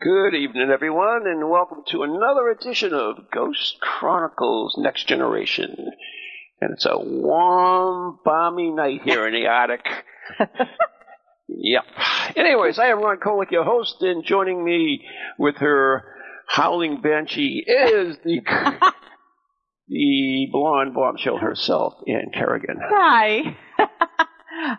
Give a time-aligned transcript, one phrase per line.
[0.00, 5.74] Good evening, everyone, and welcome to another edition of Ghost Chronicles Next Generation.
[6.60, 9.84] And it's a warm, balmy night here in the attic.
[11.48, 11.82] yep.
[12.36, 15.04] Anyways, I am Ron Kolek, your host, and joining me
[15.36, 16.04] with her
[16.46, 18.40] howling banshee is the
[19.88, 22.76] the blonde bombshell herself, Anne Kerrigan.
[22.80, 23.56] Hi.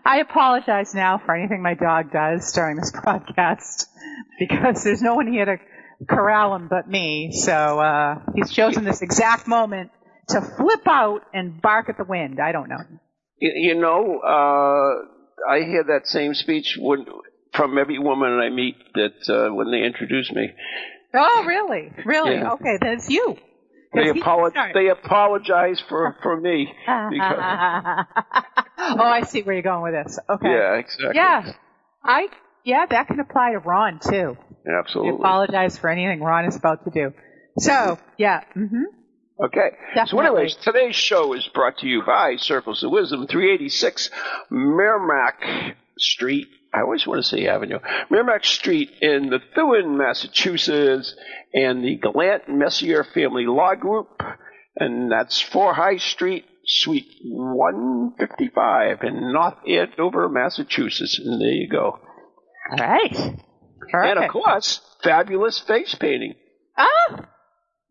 [0.04, 3.86] I apologize now for anything my dog does during this broadcast
[4.38, 5.56] because there's no one here to
[6.08, 7.32] corral him but me.
[7.32, 9.90] So uh, he's chosen this exact moment
[10.28, 12.38] to flip out and bark at the wind.
[12.40, 12.82] I don't know.
[13.38, 17.06] You, you know, uh, I hear that same speech when,
[17.54, 20.50] from every woman I meet that uh, when they introduce me.
[21.14, 21.90] Oh, really?
[22.04, 22.34] Really?
[22.34, 22.52] Yeah.
[22.52, 23.36] Okay, then it's you.
[23.92, 26.72] They, apolo- they apologize for, for me.
[26.86, 27.38] Because,
[28.78, 30.18] oh, I see where you're going with this.
[30.28, 30.48] Okay.
[30.48, 31.12] yeah, exactly.
[31.14, 31.52] Yeah.
[32.02, 32.28] I
[32.64, 34.36] yeah, that can apply to Ron too.
[34.66, 35.14] Absolutely.
[35.14, 37.14] apologize for anything Ron is about to do.
[37.58, 38.44] So, yeah.
[38.56, 38.84] Mm-hmm.
[39.44, 39.70] Okay.
[40.06, 44.10] So, anyways, today's show is brought to you by Circles of Wisdom, 386
[44.50, 46.48] Merrimack Street.
[46.72, 47.78] I always want to say Avenue.
[48.10, 51.14] Merrimack Street in the Methuen, Massachusetts,
[51.52, 54.22] and the Gallant Messier Family Law Group,
[54.76, 61.18] and that's 4 High Street, Suite 155 in North Andover, Massachusetts.
[61.18, 61.98] And there you go.
[62.70, 63.16] All right.
[63.92, 66.34] And of course, fabulous face painting.
[66.76, 67.28] Ah,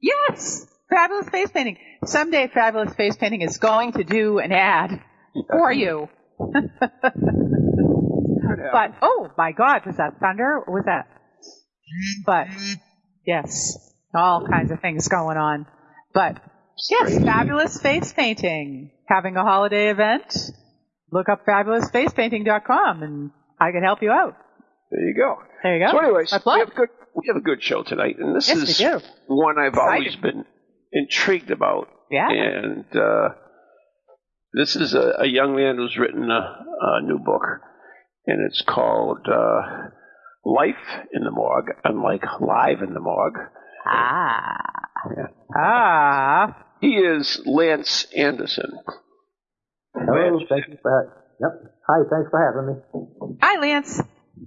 [0.02, 0.66] yes.
[0.90, 1.78] Fabulous face painting.
[2.06, 5.02] Someday Fabulous Face Painting is going to do an ad
[5.52, 6.08] for you.
[8.72, 11.08] but, oh my god, was that thunder or was that?
[12.26, 12.48] But,
[13.26, 13.76] yes,
[14.14, 15.66] all kinds of things going on.
[16.14, 16.42] But,
[16.90, 18.92] yes, Fabulous Face Painting.
[19.08, 20.36] Having a holiday event?
[21.12, 24.36] Look up fabulousfacepainting.com and I can help you out.
[24.92, 25.38] There you go.
[25.64, 25.92] There you go.
[25.92, 28.80] So, anyways, we have a good we have a good show tonight, and this Yes,
[28.80, 30.46] is one I've always been
[30.92, 31.90] intrigued about.
[32.12, 32.30] Yeah.
[32.30, 33.30] And uh,
[34.54, 37.42] this is a, a young man who's written a, a new book,
[38.30, 39.90] and it's called uh,
[40.46, 40.76] "Life
[41.14, 43.40] in the Morgue," unlike "Live in the Morgue."
[43.86, 44.58] Ah.
[45.18, 45.28] Yeah.
[45.56, 46.66] Ah.
[46.82, 48.72] He is Lance Anderson.
[49.94, 50.44] Hello, Lance.
[50.50, 51.72] thank you for ha- Yep.
[51.88, 53.38] Hi, thanks for having me.
[53.42, 54.02] Hi, Lance.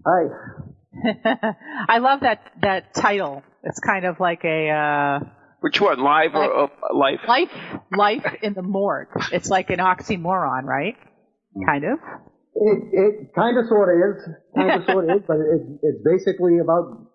[0.06, 1.54] Hi.
[1.88, 3.42] I love that that title.
[3.64, 5.20] It's kind of like a uh,
[5.60, 7.20] Which one, Live or, or Life?
[7.26, 7.50] life
[7.96, 9.08] life in the morgue.
[9.32, 10.96] It's like an oxymoron, right?
[11.66, 11.98] Kind of.
[12.54, 14.16] It it kind of sort of is,
[14.54, 17.08] kind of sort of is, but it's it's basically about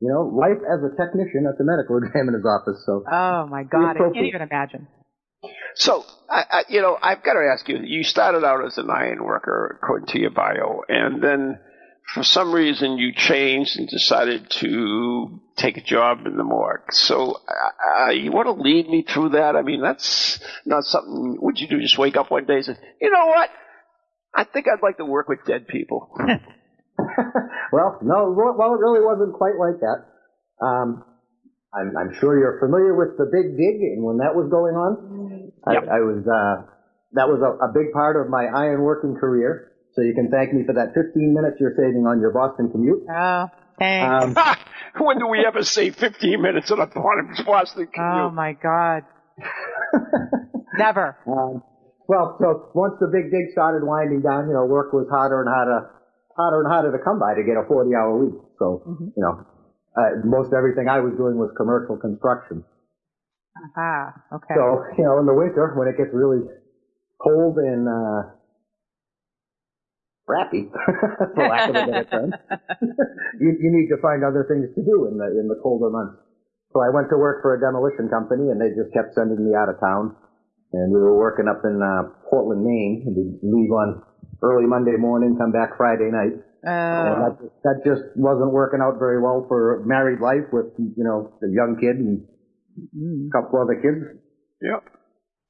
[0.00, 2.82] you know life as a technician at the medical examiner's office.
[2.86, 4.88] So Oh my God, I can't even imagine.
[5.74, 7.78] So, I, I, you know, I've got to ask you.
[7.78, 11.60] You started out as an iron worker, according to your bio, and then
[12.14, 16.90] for some reason you changed and decided to take a job in the morgue.
[16.90, 19.54] So, uh, uh, you want to lead me through that?
[19.54, 21.36] I mean, that's not something.
[21.40, 21.80] Would you do?
[21.80, 23.50] Just wake up one day and say, "You know what?
[24.34, 26.10] I think I'd like to work with dead people."
[27.72, 30.06] well, no, well, well, it really wasn't quite like that.
[30.64, 31.04] Um,
[31.72, 35.52] I'm, I'm sure you're familiar with the Big Dig, and when that was going on,
[35.66, 35.82] I, Yep.
[35.90, 36.66] I was uh,
[37.12, 39.72] that was a, a big part of my iron working career.
[39.92, 43.02] So you can thank me for that 15 minutes you're saving on your Boston commute.
[43.10, 43.46] Oh,
[43.78, 44.38] thanks.
[44.38, 44.56] Um,
[45.04, 47.92] when do we ever save 15 minutes on a Boston commute?
[47.96, 49.04] oh my God.
[50.74, 51.16] Never.
[51.26, 51.62] Um,
[52.08, 55.48] well, so once the big dig started winding down, you know, work was harder and
[55.52, 55.92] harder,
[56.32, 58.40] harder and harder to come by to get a 40 hour week.
[58.58, 58.80] So,
[59.12, 59.44] you know,
[59.92, 62.64] uh, most everything I was doing was commercial construction.
[63.76, 64.56] Ah, okay.
[64.56, 66.48] So, you know, in the winter when it gets really
[67.20, 68.32] cold and, uh,
[70.24, 70.72] crappy,
[71.36, 72.32] for lack of a better term,
[73.40, 76.16] you, you need to find other things to do in the, in the colder months.
[76.72, 79.52] So I went to work for a demolition company and they just kept sending me
[79.52, 80.16] out of town.
[80.72, 83.04] And we were working up in, uh, Portland, Maine.
[83.08, 84.02] We'd leave on
[84.42, 86.36] early Monday morning, come back Friday night.
[86.62, 91.04] And Uh, that, that just wasn't working out very well for married life with, you
[91.04, 92.26] know, a young kid and
[92.94, 93.28] mm.
[93.28, 94.20] a couple other kids.
[94.60, 94.82] Yep.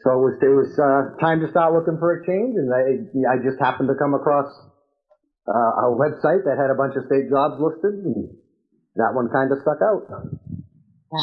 [0.01, 3.35] So it was, it was, uh, time to start looking for a change and I,
[3.35, 4.47] I just happened to come across,
[5.49, 8.31] uh, a website that had a bunch of state jobs listed and
[8.95, 10.07] that one kind of stuck out.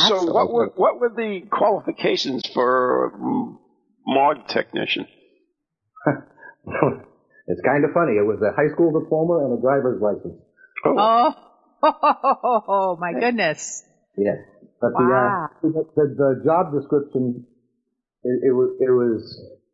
[0.07, 3.13] so what were what were the qualifications for
[4.05, 5.07] morgue technician?
[7.47, 8.13] it's kind of funny.
[8.13, 10.41] It was a high school diploma and a driver's license.
[10.85, 11.33] Oh,
[11.83, 13.83] oh, my goodness.
[14.17, 14.37] Yes.
[14.81, 15.49] But Wow.
[15.61, 17.45] the, uh, the, the job description,
[18.23, 19.21] it, it was, it was,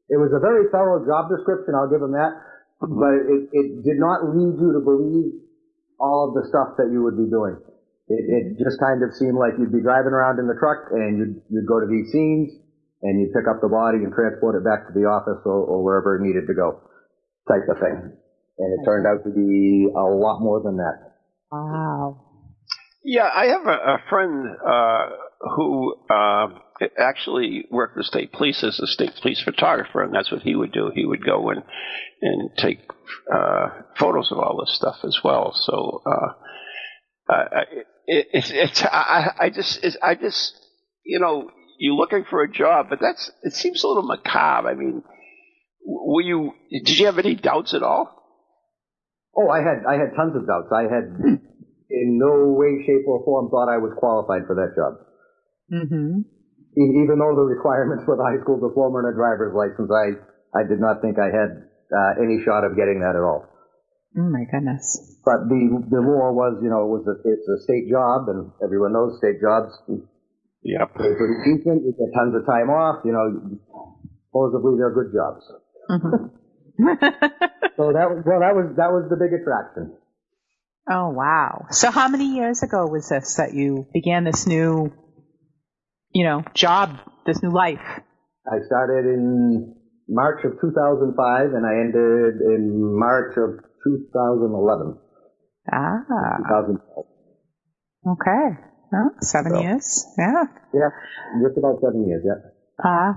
[0.09, 2.31] it was a very thorough job description, I'll give them that,
[2.79, 5.41] but it, it did not lead you to believe
[5.99, 7.57] all of the stuff that you would be doing.
[8.07, 11.17] It, it just kind of seemed like you'd be driving around in the truck and
[11.17, 12.60] you'd, you'd go to these scenes
[13.03, 15.83] and you'd pick up the body and transport it back to the office or, or
[15.83, 16.81] wherever it needed to go,
[17.47, 18.17] type of thing.
[18.59, 21.13] And it turned out to be a lot more than that.
[21.51, 22.27] Wow.
[23.03, 25.09] Yeah, I have a, a friend uh,
[25.55, 26.47] who uh,
[26.99, 30.71] actually worked for state police as a state police photographer, and that's what he would
[30.71, 30.91] do.
[30.93, 31.63] He would go and
[32.21, 32.79] and take
[33.33, 35.51] uh, photos of all this stuff as well.
[35.55, 37.65] So uh, I-
[38.07, 40.53] it, it's it's I, I just it's, I just
[41.03, 41.49] you know
[41.81, 44.69] you're looking for a job, but that's it seems a little macabre.
[44.69, 45.01] I mean,
[45.83, 48.05] were you did you have any doubts at all?
[49.35, 50.69] Oh, I had I had tons of doubts.
[50.71, 51.09] I had
[51.89, 54.93] in no way, shape, or form thought I was qualified for that job.
[55.73, 56.21] Mm-hmm.
[56.77, 60.21] E- Even though the requirements for the high school diploma and a driver's license, I
[60.53, 61.49] I did not think I had
[61.89, 63.49] uh, any shot of getting that at all.
[64.21, 65.17] Oh my goodness.
[65.25, 68.51] But the the lure was, you know, it was a, it's a state job, and
[68.61, 69.73] everyone knows state jobs
[70.63, 70.93] Yep.
[70.95, 71.83] pay pretty decent.
[71.83, 73.03] You get tons of time off.
[73.03, 73.57] You know,
[74.29, 75.43] supposedly they're good jobs.
[77.77, 79.95] So that was well, that was that was the big attraction.
[80.89, 81.65] oh wow.
[81.71, 84.91] So how many years ago was this that you began this new,
[86.13, 87.81] you know, job, this new life?
[88.45, 89.75] I started in
[90.07, 94.97] March of 2005 and I ended in March of 2011.
[95.71, 96.01] Ah,
[96.37, 97.05] 2012.
[98.13, 98.70] okay.
[98.93, 100.05] Oh, seven So- years.
[100.17, 100.43] Yeah.
[100.73, 100.89] Yeah,
[101.43, 102.39] just about seven years, yeah.
[102.83, 103.13] Uh,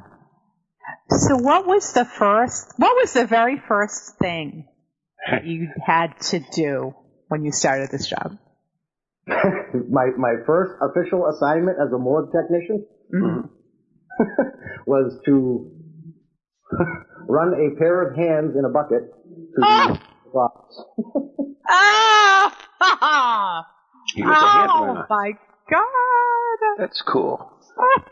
[1.11, 4.69] so what was the first, what was the very first thing
[5.31, 6.95] that you had to do
[7.29, 8.37] when you started this job?
[9.27, 12.85] my, my first official assignment as a morgue technician
[13.15, 13.49] Mhm.
[14.87, 15.71] was to
[17.29, 19.11] run a pair of hands in a bucket
[19.55, 20.01] to Ah!
[20.25, 20.81] the rocks.
[21.69, 23.67] Ah!
[24.15, 25.05] He was a hand oh my
[25.71, 26.79] god!
[26.79, 27.51] That's cool.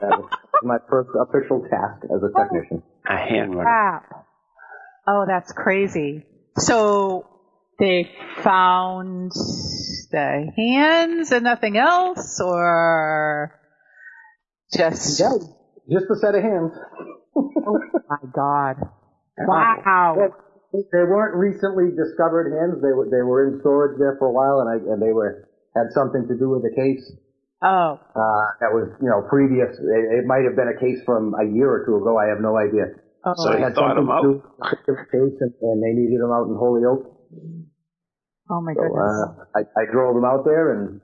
[0.01, 0.31] That was
[0.63, 2.83] my first official task as a technician.
[3.09, 4.03] A hand runner.
[5.07, 6.25] Oh, that's crazy.
[6.59, 7.27] So
[7.79, 8.11] they
[8.43, 9.33] found
[10.11, 13.59] the hands and nothing else, or
[14.73, 15.31] just Yeah,
[15.91, 16.73] just a set of hands.
[17.37, 17.79] oh
[18.09, 18.77] my god!
[19.39, 20.15] Wow.
[20.17, 20.37] Well,
[20.73, 22.83] they weren't recently discovered hands.
[22.83, 25.49] They were they were in storage there for a while, and I and they were
[25.75, 27.01] had something to do with the case.
[27.63, 29.71] Oh, Uh, that was you know previous.
[29.79, 32.19] It, it might have been a case from a year or two ago.
[32.19, 32.93] I have no idea.
[33.25, 35.79] oh, So It they had thought something him to do with the case, and, and
[35.83, 37.07] they needed them out in Holyoke.
[38.51, 38.99] oh my So goodness.
[38.99, 41.01] uh, I, I drove them out there, and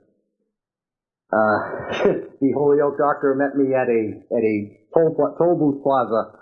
[1.31, 1.57] uh,
[2.43, 4.01] the Holyoke doctor met me at a
[4.35, 4.55] at a
[4.93, 6.35] toll, toll booth plaza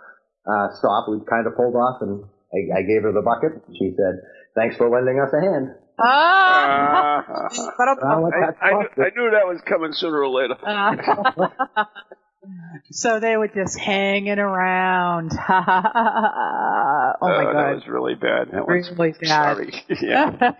[0.49, 1.07] uh, stop.
[1.07, 2.23] We kind of pulled off, and
[2.55, 3.61] I, I gave her the bucket.
[3.77, 4.19] She said,
[4.55, 7.23] "Thanks for lending us a hand." Ah!
[7.79, 10.55] Well, I, I, knew, I knew that was coming sooner or later.
[10.63, 11.85] Uh,
[12.91, 15.31] so they were just hanging around.
[15.49, 17.75] oh my Uh, That god.
[17.75, 18.49] was really bad.
[18.51, 19.27] That was Really bad.
[19.27, 19.73] sorry.
[20.01, 20.51] yeah.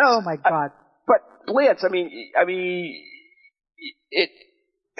[0.00, 0.72] oh my god.
[1.06, 3.02] But Lance, I mean, I mean,
[4.10, 4.30] it.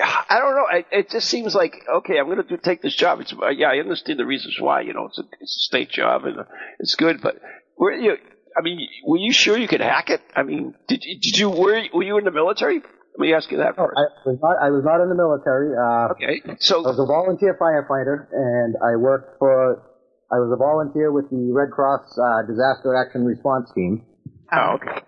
[0.00, 0.66] I don't know.
[0.78, 2.18] It, it just seems like okay.
[2.20, 3.20] I'm going to take this job.
[3.20, 3.66] It's uh, yeah.
[3.70, 4.82] I understand the reasons why.
[4.82, 6.44] You know, it's a it's a state job and uh,
[6.78, 7.20] it's good.
[7.20, 7.40] But
[7.78, 8.16] were you?
[8.56, 10.20] I mean, were you sure you could hack it?
[10.34, 12.80] I mean, did you, did you were you, were you in the military?
[12.82, 13.98] Let me ask you that first.
[13.98, 14.56] I was not.
[14.62, 15.74] I was not in the military.
[15.74, 19.82] Uh, okay, I was a volunteer firefighter, and I worked for.
[20.30, 24.04] I was a volunteer with the Red Cross uh, Disaster Action Response Team.
[24.52, 25.00] oh, okay.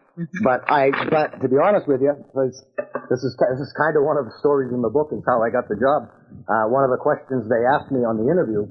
[0.42, 2.60] But I, but to be honest with you, because
[3.08, 5.40] this is this is kind of one of the stories in the book is how
[5.40, 6.10] I got the job.
[6.44, 8.68] Uh, one of the questions they asked me on the interview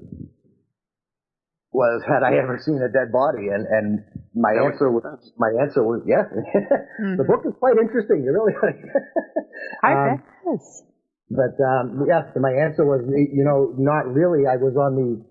[1.72, 3.48] was, had I ever seen a dead body?
[3.54, 5.32] And and my That answer was sense.
[5.38, 6.26] my answer was yes.
[7.18, 8.24] the book is quite interesting.
[8.26, 8.54] You really.
[9.84, 10.84] I Um, bet it is.
[11.30, 14.50] But um, yes, my answer was, you know, not really.
[14.50, 15.22] I was on the,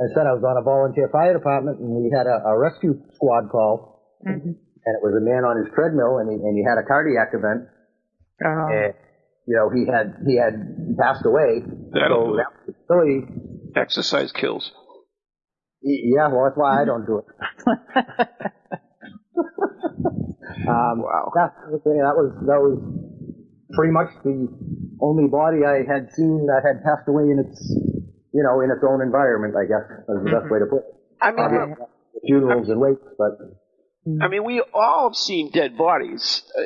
[0.00, 2.96] I said I was on a volunteer fire department, and we had a, a rescue
[3.12, 4.56] squad call, Mhm.
[4.56, 7.34] and it was a man on his treadmill, and he, and he had a cardiac
[7.36, 7.68] event,
[8.40, 8.68] Oh.
[8.72, 8.94] and
[9.44, 10.56] you know he had he had
[10.98, 11.60] passed away.
[11.92, 13.28] That'll so that was really,
[13.76, 14.72] Exercise kills.
[15.82, 16.28] Yeah.
[16.28, 18.28] Well, that's why I don't do it.
[20.68, 21.32] Um, Wow.
[21.34, 22.78] That, that was that was
[23.74, 24.46] pretty much the
[25.00, 27.58] only body I had seen that had passed away in its
[28.32, 29.54] you know in its own environment.
[29.56, 30.94] I guess is the best way to put it.
[31.20, 31.84] I mean, Obviously,
[32.26, 33.38] funerals and wakes, but
[34.22, 36.42] I mean, we all have seen dead bodies.
[36.56, 36.64] Uh, uh,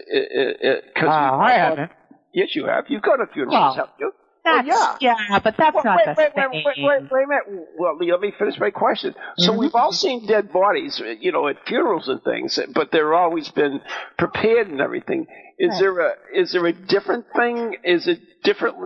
[0.68, 1.92] uh, 'cause Oh, we- I haven't.
[2.34, 2.84] Yes, you have.
[2.88, 4.12] You've gone to funerals, Well, haven't you?
[4.46, 5.40] That's, Well, yeah.
[5.44, 6.50] but that's Well, not wait, the wait, same.
[6.52, 7.68] wait, wait, wait, wait a minute.
[7.78, 9.14] Well, let me finish my question.
[9.38, 9.60] So Mm-hmm.
[9.60, 13.80] we've all seen dead bodies, you know, at funerals and things, but they're always been
[14.18, 15.26] prepared and everything.
[15.58, 15.80] Is Right.
[15.80, 17.76] there a is there a different thing?
[17.84, 18.76] Is it different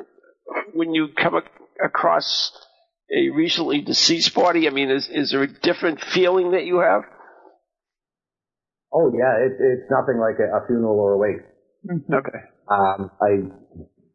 [0.75, 1.47] when you come ac-
[1.85, 2.53] across
[3.17, 4.69] a recently deceased body?
[4.69, 7.03] I mean, is is there a different feeling that you have?
[8.93, 11.43] oh yeah, it, it's nothing like a, a funeral or a wake.
[12.13, 12.39] Okay.
[12.71, 13.51] Um, I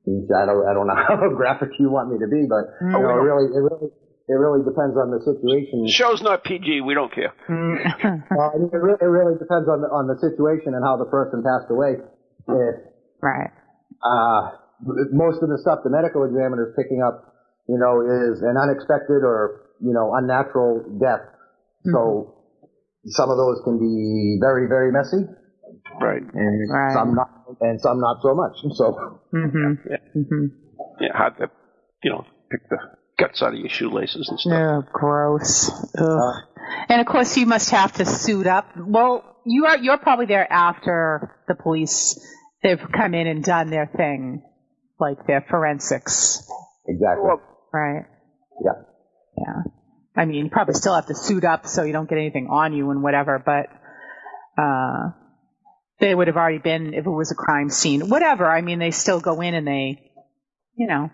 [0.05, 3.09] I don't I don't know how graphic you want me to be, but you know,
[3.09, 3.89] it really it really
[4.27, 5.85] it really depends on the situation.
[5.89, 6.81] Show's not PG.
[6.81, 7.33] We don't care.
[7.45, 10.97] Well, I mean, it, really, it really depends on the on the situation and how
[10.97, 12.01] the person passed away.
[12.45, 12.75] If
[13.21, 13.50] right.
[14.01, 14.41] uh,
[15.13, 17.33] most of the stuff the medical examiner is picking up,
[17.69, 21.25] you know, is an unexpected or you know unnatural death.
[21.85, 22.33] So
[23.05, 25.21] some of those can be very very messy,
[26.01, 26.21] Right.
[26.21, 26.93] and Right.
[26.93, 27.29] some not,
[27.61, 28.57] and some not so much.
[28.75, 29.89] So Mm-hmm.
[29.89, 29.97] Yeah.
[30.15, 30.45] Mm-hmm.
[31.01, 31.13] Yeah.
[31.17, 31.49] Hard to,
[32.03, 32.77] you know, pick the
[33.17, 34.53] guts out of your shoelaces and stuff.
[34.53, 35.69] Oh, gross.
[35.97, 36.33] Ugh.
[36.89, 38.69] and of course, you must have to suit up.
[38.77, 39.77] Well, you are.
[39.77, 42.19] You're probably there after the police.
[42.63, 44.41] They've come in and done their thing,
[44.99, 46.41] like their forensics,
[46.87, 48.05] exactly, Well, right?
[48.63, 48.71] yeah.
[49.37, 49.61] Yeah.
[50.17, 52.73] I mean, you probably still have to suit up so you don't get anything on
[52.73, 53.67] you and whatever, but
[54.59, 55.11] uh,
[55.99, 58.09] they would have already been if it was a crime scene.
[58.09, 58.45] Whatever.
[58.49, 60.11] I mean, they still go in and they,
[60.77, 61.09] you know,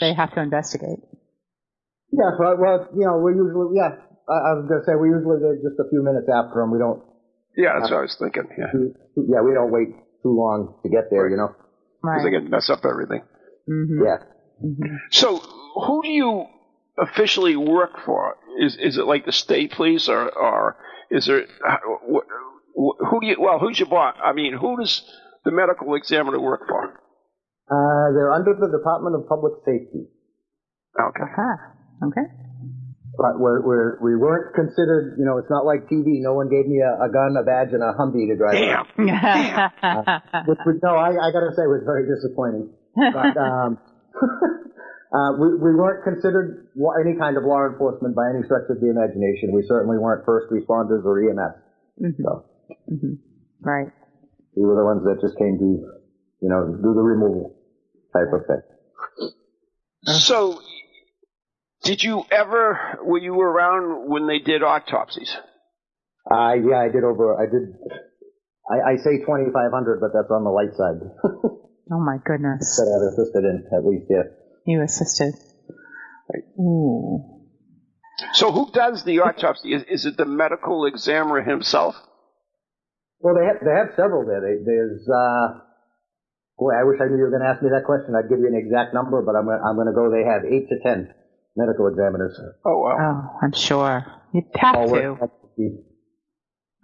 [0.00, 0.98] they have to investigate.
[2.12, 3.96] Yeah, well, well, you know, we're usually, yeah,
[4.28, 6.70] I, I was gonna say, we're usually there just a few minutes after them.
[6.70, 7.02] We don't,
[7.56, 8.48] yeah, that's what I was thinking.
[8.56, 8.70] Yeah.
[8.72, 8.94] do-
[9.28, 9.88] yeah, we don't wait
[10.22, 11.48] too long to get there, you know?
[12.02, 12.40] Because they Right.
[12.42, 13.22] can mess up everything.
[13.66, 14.18] hmm Yeah.
[15.10, 16.46] So, who do you
[16.96, 18.36] officially work for?
[18.60, 20.76] Is is it like the state police, or or
[21.10, 22.28] is there uh, wh- wh-
[22.74, 23.36] who do you?
[23.38, 24.16] Well, who's your boss?
[24.22, 25.02] I mean, who does
[25.44, 27.00] the medical examiner work for?
[27.70, 30.04] Uh, they're under the Department of Public Safety.
[31.00, 31.22] Okay.
[31.24, 31.50] Aha.
[32.06, 32.26] Okay.
[33.16, 36.18] But we're, we're, we weren't considered, you know, it's not like TV.
[36.18, 38.90] No one gave me a, a gun, a badge, and a Humvee to drive around.
[38.98, 40.44] Damn.
[40.50, 42.74] Which was, no, I, I gotta say was very disappointing.
[42.98, 43.78] But, um,
[45.14, 48.90] uh, we, we weren't considered any kind of law enforcement by any stretch of the
[48.90, 49.54] imagination.
[49.54, 51.54] We certainly weren't first responders or EMS.
[52.02, 52.18] Mhm.
[52.18, 52.44] So
[52.90, 53.18] Mhm.
[53.60, 53.92] Right.
[54.56, 55.64] we were the ones that just came to,
[56.40, 57.56] you know, do the removal
[58.12, 58.62] type of thing.
[60.20, 60.60] So,
[61.82, 62.98] did you ever?
[63.02, 65.34] Were you around when they did autopsies?
[66.30, 67.74] Uh, yeah, I did over, I did,
[68.70, 71.00] I, I say 2,500, but that's on the light side.
[71.92, 72.76] Oh my goodness.
[72.78, 74.22] that I've assisted in, at least, yeah.
[74.64, 75.34] You assisted.
[76.58, 77.22] Ooh.
[78.32, 79.74] So, who does the autopsy?
[79.74, 81.94] Is, is it the medical examiner himself?
[83.24, 84.44] Well, they have, they have several there.
[84.44, 85.64] They, there's, uh,
[86.60, 88.12] boy, I wish I knew you were going to ask me that question.
[88.12, 90.12] I'd give you an exact number, but I'm, gonna- I'm going to go.
[90.12, 91.08] They have eight to ten
[91.56, 92.36] medical examiners.
[92.66, 92.98] Oh wow.
[93.00, 94.04] Oh, I'm sure.
[94.34, 94.92] You'd have All to.
[94.92, 95.82] work at the-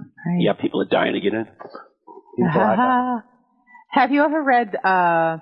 [0.00, 0.40] Right.
[0.40, 1.44] Yeah, people are dying to get in.
[1.44, 3.20] people I-
[3.90, 5.38] Have you ever read uh,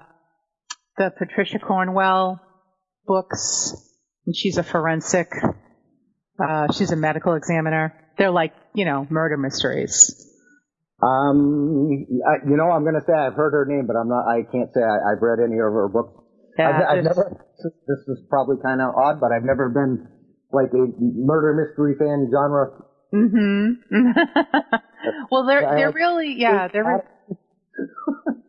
[0.96, 2.40] the Patricia Cornwell
[3.06, 3.72] books?
[4.26, 5.30] And she's a forensic.
[6.42, 7.94] Uh, she's a medical examiner.
[8.16, 10.24] They're like, you know, murder mysteries.
[11.00, 14.26] Um, I, you know, I'm going to say I've heard her name, but I'm not.
[14.26, 16.22] I can't say I, I've read any of her books.
[16.58, 17.46] Yeah, I've, I've never.
[17.86, 20.08] This is probably kind of odd, but I've never been
[20.52, 22.82] like a murder mystery fan genre.
[23.14, 24.10] Mm-hmm.
[25.30, 27.46] well, they're they're really yeah they're re-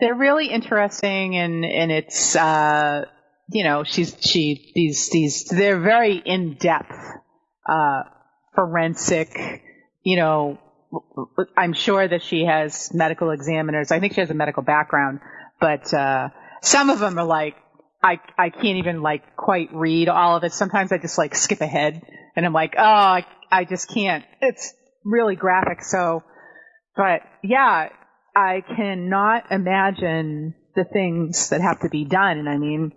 [0.00, 3.04] they're really interesting and and it's uh
[3.50, 6.96] you know she's she these these they're very in depth
[7.68, 8.02] uh
[8.56, 9.62] forensic
[10.02, 10.58] you know
[11.56, 15.20] I'm sure that she has medical examiners I think she has a medical background
[15.60, 16.28] but uh
[16.62, 17.56] some of them are like
[18.02, 21.60] I I can't even like quite read all of it sometimes I just like skip
[21.60, 22.02] ahead
[22.36, 24.72] and I'm like oh I I just can't it's
[25.04, 26.22] really graphic so
[26.96, 27.88] but yeah
[28.36, 32.38] I cannot imagine the things that have to be done.
[32.38, 32.92] And I mean,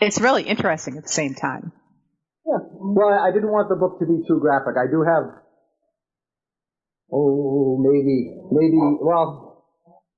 [0.00, 1.72] it's really interesting at the same time.
[2.46, 2.58] Yeah.
[2.72, 4.74] Well, I didn't want the book to be too graphic.
[4.80, 5.39] I do have,
[7.12, 9.66] oh, maybe, maybe, well,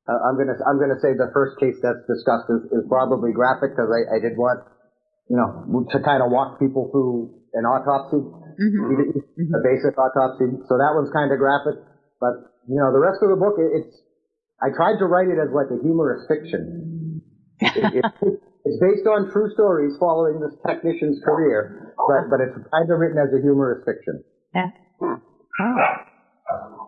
[0.08, 3.74] uh, I'm gonna, I'm gonna say the first case that's discussed is, is probably graphic
[3.76, 4.66] because I, I did want,
[5.30, 8.20] you know, to kind of walk people through an autopsy,
[8.52, 8.92] Mm-hmm.
[8.92, 10.44] even- a basic autopsy.
[10.68, 11.80] So that one's kind of graphic.
[12.20, 13.96] but you know, the rest of the book, it, it's
[14.60, 17.22] I tried to write it as like a humorous fiction.
[17.60, 18.04] It, it,
[18.68, 23.16] it's based on true stories following this technician's career, but but it's kind of written
[23.18, 24.22] as a humorous fiction.
[24.54, 24.68] Yeah.
[25.00, 25.16] Oh.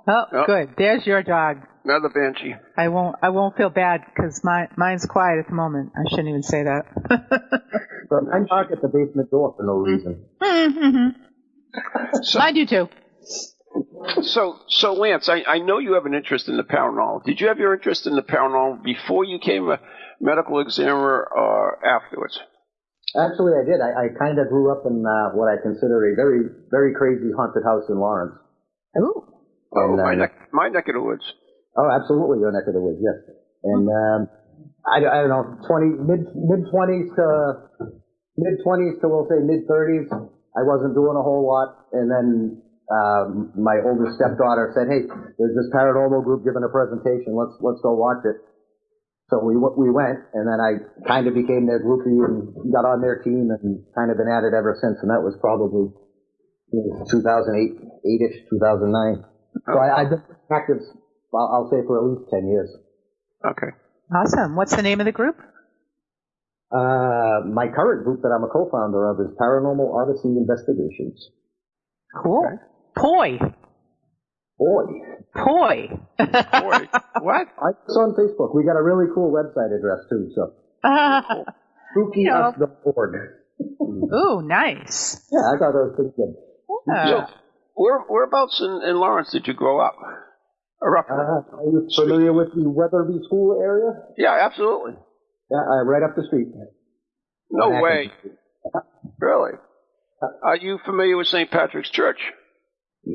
[0.07, 0.45] Oh, Oh.
[0.47, 0.75] good.
[0.77, 1.59] There's your dog.
[1.85, 2.55] Another banshee.
[2.77, 3.17] I won't.
[3.23, 5.93] I won't feel bad because my mine's quiet at the moment.
[5.97, 6.87] I shouldn't even say that.
[8.11, 10.25] So I knock at the basement door for no reason.
[12.23, 12.89] So, I do too.
[14.23, 17.25] so, so Lance, I, I know you have an interest in the paranormal.
[17.25, 19.81] Did you have your interest in the paranormal before you became a
[20.21, 22.39] medical examiner or afterwards?
[23.17, 23.81] Actually, I did.
[23.81, 26.41] I, I kind of grew up in uh, what I consider a very
[26.71, 28.35] very crazy haunted house in Lawrence.
[28.99, 29.27] Ooh.
[29.75, 31.25] Oh, And, uh, my neck, my neck of the woods.
[31.77, 33.19] Oh, absolutely, your neck of the woods, yes.
[33.67, 34.21] And um,
[34.87, 37.27] I, I don't know, twenty mid mid twenties to
[38.39, 40.07] mid twenties to we'll say mid thirties.
[40.55, 42.63] I wasn't doing a whole lot, and then
[42.93, 47.35] um, my older stepdaughter said, "Hey, there's this paranormal group giving a presentation.
[47.35, 48.39] Let's let's go watch it."
[49.33, 50.71] So we we went, and then I
[51.09, 54.45] kind of became their groupie and got on their team, and kind of been at
[54.45, 55.01] it ever since.
[55.03, 55.91] And that was probably
[57.11, 57.11] 2008,
[58.05, 59.34] eight-ish, 2009.
[59.67, 60.79] So I, I've been active,
[61.35, 62.71] I'll, I'll say, for at least 10 years.
[63.45, 63.73] Okay.
[64.15, 64.57] Awesome.
[64.57, 65.37] What's the name of the group?
[66.73, 71.31] Uh, my current group that I'm a co-founder of is Paranormal Odyssey Investigations.
[72.23, 72.59] Cool.
[72.97, 73.39] Poi.
[74.57, 74.85] Boy,
[75.35, 75.89] Poi.
[76.17, 76.29] Boy,
[77.21, 77.49] what?
[77.59, 78.55] I, it's on Facebook.
[78.55, 80.55] We got a really cool website address too, so
[81.91, 83.41] Spooky as the board.
[83.81, 85.27] Ooh, nice.
[85.33, 86.35] Yeah, I thought that was pretty good.
[86.87, 87.27] Yeah.
[87.27, 87.35] So,
[87.75, 89.97] where, whereabouts in, in Lawrence did you grow up?
[90.81, 91.17] Or roughly?
[91.17, 93.93] Uh, are you familiar with the Wetherbee School area?
[94.19, 94.93] yeah, absolutely.
[95.51, 96.49] Yeah, uh, right up the street.
[97.51, 98.11] No On way.
[98.15, 98.39] Atkinson.
[99.21, 99.53] Really?
[100.43, 101.51] Are you familiar with St.
[101.51, 102.19] Patrick's Church?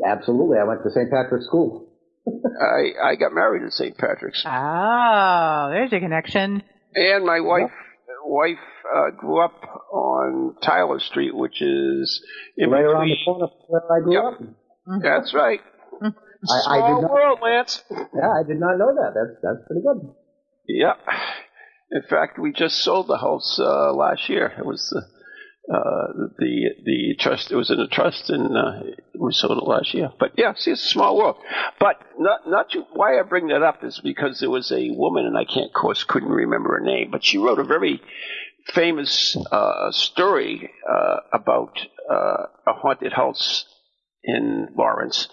[0.05, 0.57] Absolutely.
[0.59, 1.09] I went to St.
[1.11, 1.91] Patrick's School.
[2.27, 3.97] I, I got married at St.
[3.97, 4.43] Patrick's.
[4.47, 6.63] Oh, there's your connection.
[6.95, 7.71] And my wife
[8.25, 8.57] wife
[8.95, 9.53] uh, grew up
[9.91, 12.23] on Tyler Street, which is
[12.57, 14.23] in Right around the corner from where I grew Yep.
[14.23, 15.01] up.
[15.03, 15.59] That's right.
[16.01, 16.11] I, I
[16.79, 17.83] Small did not, world, Lance.
[17.91, 19.11] yeah, I did not know that.
[19.13, 20.13] That's, that's pretty good.
[20.67, 20.97] Yep.
[21.91, 24.53] In fact, we just sold the house uh, last year.
[24.57, 25.01] It was the
[25.71, 26.07] uh,
[26.39, 27.51] the the trust.
[27.51, 29.19] It was in a trust, and uh, it
[29.67, 30.11] last year.
[30.19, 31.37] But yeah, see, it's a small world.
[31.79, 35.37] But not not why I bring that up is because there was a woman, and
[35.37, 38.01] I can't, of course, couldn't remember her name, but she wrote a very
[38.73, 41.77] famous uh, story uh, about
[42.09, 43.65] uh, a haunted house
[44.23, 45.27] in Lawrence,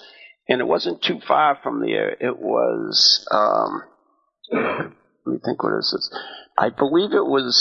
[0.48, 2.10] and it wasn't too far from there.
[2.10, 3.26] It was.
[3.30, 4.92] Um,
[5.26, 5.62] let me think.
[5.62, 6.10] What is this?
[6.58, 7.54] I believe it was.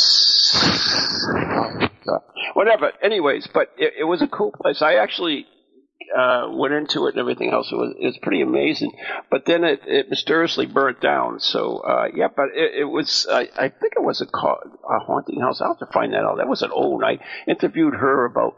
[2.08, 2.20] oh,
[2.54, 2.92] Whatever.
[3.04, 4.82] Anyways, but it, it was a cool place.
[4.82, 5.46] I actually
[6.18, 7.70] uh, went into it and everything else.
[7.72, 8.92] It was, it was pretty amazing.
[9.30, 11.40] But then it, it mysteriously burnt down.
[11.40, 13.28] So uh, yeah, but it, it was.
[13.30, 15.60] I, I think it was a, ca- a haunting house.
[15.62, 16.38] I'll have to find that out.
[16.38, 17.04] That was an old.
[17.04, 18.56] I interviewed her about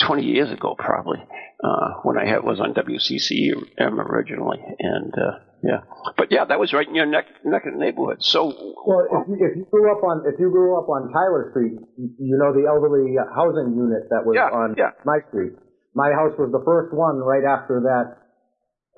[0.00, 1.18] 20 years ago, probably,
[1.62, 4.58] uh, when I had, was on WCCM originally.
[4.78, 5.82] And, uh, yeah.
[6.16, 8.22] But yeah, that was right in your neck, neck of the neighborhood.
[8.22, 8.46] So,
[8.86, 11.74] Well, if you, if you grew up on if you grew up on Tyler Street,
[11.98, 14.94] you know the elderly housing unit that was Yeah, on yeah.
[15.04, 15.58] my street.
[15.98, 18.22] My house was the first one right after that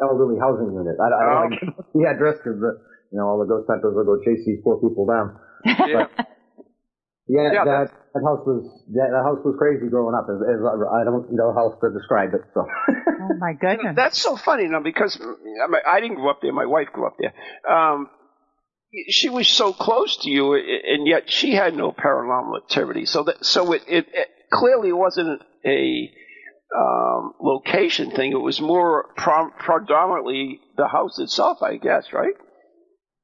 [0.05, 1.01] elderly housing unit.
[1.01, 3.97] I, I don't want to give the address because you know all the ghost hunters
[3.97, 5.41] will go chase these poor people down.
[5.65, 6.13] yeah.
[7.31, 10.27] Yeah, Yeah, that, that house was that, that house was crazy growing up.
[10.27, 12.43] As, as I don't know how else to describe it.
[12.55, 12.67] So
[13.23, 13.95] Oh my goodness.
[13.95, 16.53] That's so funny now because I, mean, I didn't grow up there.
[16.53, 17.33] My wife grew up there.
[17.71, 18.11] Um,
[19.09, 23.07] she was so close to you, and yet she had no paranormal activity.
[23.07, 26.11] So that so it, it, it clearly wasn't a
[26.77, 28.33] um, location thing.
[28.33, 32.35] It was more pro- predominantly the house itself, I guess, right?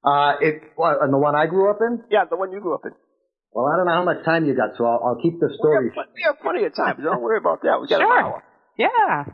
[0.04, 2.04] uh, it well, and the one I grew up in.
[2.10, 2.92] Yeah, the one you grew up in.
[3.52, 5.56] Well, I don't know how much time you got, so I'll, I'll keep the We
[5.56, 5.88] story.
[5.96, 7.00] have, we have plenty of time.
[7.02, 7.80] Don't worry about that.
[7.80, 8.20] We got an Sure.
[8.20, 8.44] hour.
[8.76, 9.24] yeah.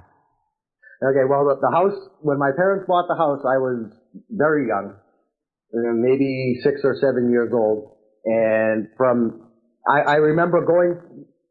[1.03, 3.90] Okay, well, the, the house, when my parents bought the house, I was
[4.31, 4.94] very young,
[5.75, 7.98] uh, maybe six or seven years old.
[8.25, 9.51] And from,
[9.90, 10.94] I, I remember going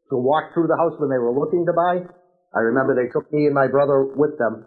[0.08, 2.00] to walk through the house when they were looking to buy.
[2.56, 4.64] I remember they took me and my brother with them.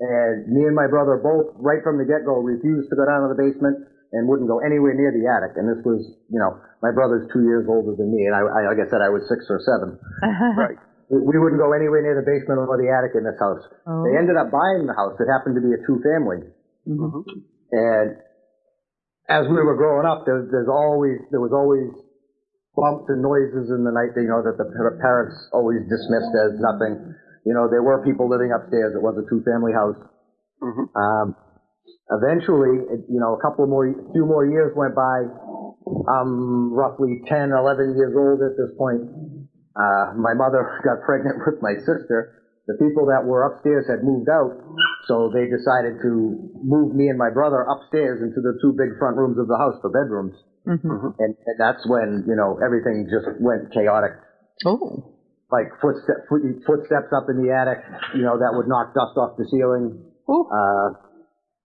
[0.00, 3.30] And me and my brother both, right from the get-go, refused to go down to
[3.30, 5.58] the basement and wouldn't go anywhere near the attic.
[5.58, 5.98] And this was,
[6.30, 8.30] you know, my brother's two years older than me.
[8.30, 9.98] And I, I like I said, I was six or seven.
[10.54, 10.78] Right.
[11.10, 13.60] We we wouldn't go anywhere near the basement or the attic in this house.
[13.84, 14.06] Oh.
[14.08, 15.18] They ended up buying the house.
[15.20, 16.48] It happened to be a two family.
[16.88, 17.28] mm-hmm.
[17.74, 18.16] And
[19.28, 21.92] as we were growing up, there, there's always, there was always
[22.76, 24.68] bumps and noises in the night, you know, that the
[25.00, 27.14] parents always dismissed as nothing.
[27.46, 28.92] You know, there were people living upstairs.
[28.96, 30.00] It was a two family house.
[30.60, 30.86] Mm-hmm.
[30.96, 31.36] Um,
[32.10, 35.24] eventually, you know, a couple more, a few more years went by.
[36.08, 39.08] I'm roughly 10, 11 years old at this point.
[39.76, 42.40] Uh, my mother got pregnant with my sister.
[42.66, 44.56] The people that were upstairs had moved out,
[45.04, 49.20] so they decided to move me and my brother upstairs into the two big front
[49.20, 50.32] rooms of the house for bedrooms.
[50.64, 51.20] Mm-hmm.
[51.20, 54.16] And, and that's when, you know, everything just went chaotic.
[54.64, 55.12] Oh.
[55.52, 56.24] Like footstep,
[56.64, 57.84] footsteps up in the attic,
[58.16, 60.00] you know, that would knock dust off the ceiling.
[60.24, 60.48] Ooh.
[60.48, 61.04] Uh,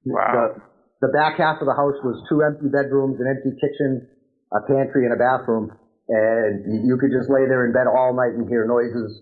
[0.05, 0.55] Wow.
[1.01, 4.07] the, the back half of the house was two empty bedrooms, an empty kitchen,
[4.51, 5.71] a pantry, and a bathroom.
[6.09, 9.21] And you, you could just lay there in bed all night and hear noises.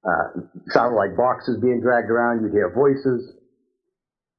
[0.00, 2.40] Uh, sounded like boxes being dragged around.
[2.42, 3.34] You'd hear voices.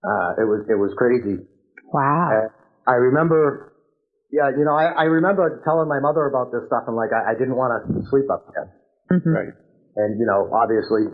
[0.02, 1.38] Uh, it was, it was crazy.
[1.94, 2.32] Wow.
[2.34, 2.48] Uh,
[2.89, 3.74] I remember,
[4.32, 7.32] yeah, you know, I, I remember telling my mother about this stuff and like, I,
[7.32, 8.74] I didn't want to sleep up there.
[9.12, 9.30] Mhm.
[9.30, 9.54] Right.
[9.98, 11.12] And, you know, obviously,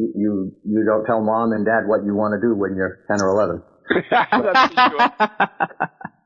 [0.00, 0.32] you, you,
[0.64, 3.28] you don't tell mom and dad what you want to do when you're 10 or
[3.36, 3.62] 11.
[3.90, 5.00] That's for sure.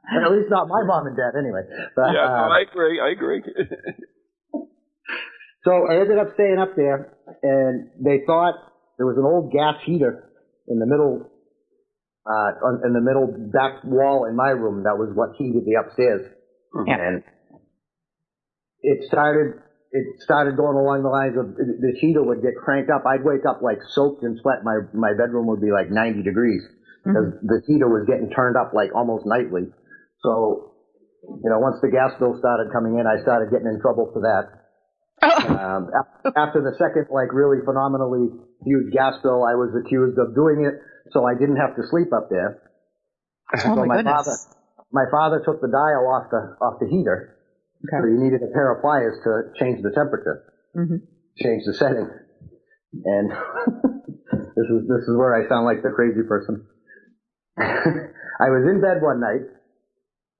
[0.08, 1.62] At least not my mom and dad anyway.
[1.94, 3.00] But, Yeah, uh, I agree.
[3.00, 3.42] I agree.
[5.64, 8.54] so I ended up staying up there and they thought
[8.96, 10.32] there was an old gas heater
[10.66, 11.28] in the middle,
[12.24, 15.76] uh, on, in the middle back wall in my room that was what heated the
[15.76, 16.24] upstairs.
[16.86, 16.96] Yeah.
[16.96, 17.22] And
[18.80, 19.60] it started,
[19.92, 23.04] it started going along the lines of the heater would get cranked up.
[23.04, 24.64] I'd wake up like soaked in sweat.
[24.64, 26.62] My, my bedroom would be like 90 degrees
[27.04, 29.70] because the heater was getting turned up like almost nightly.
[30.22, 30.74] So,
[31.22, 34.22] you know, once the gas bill started coming in, I started getting in trouble for
[34.22, 34.54] that.
[35.38, 35.90] Um,
[36.36, 38.30] after the second, like, really phenomenally
[38.64, 40.78] huge gas bill, I was accused of doing it
[41.12, 42.62] so I didn't have to sleep up there.
[43.64, 44.36] Oh so my my father,
[44.92, 47.36] my father took the dial off the off the heater.
[47.90, 50.44] So you needed a pair of pliers to change the temperature,
[50.76, 51.00] Mhm.
[51.38, 52.10] change the setting.
[53.04, 53.30] And
[54.56, 56.66] this is this is where I sound like the crazy person.
[58.40, 59.44] I was in bed one night,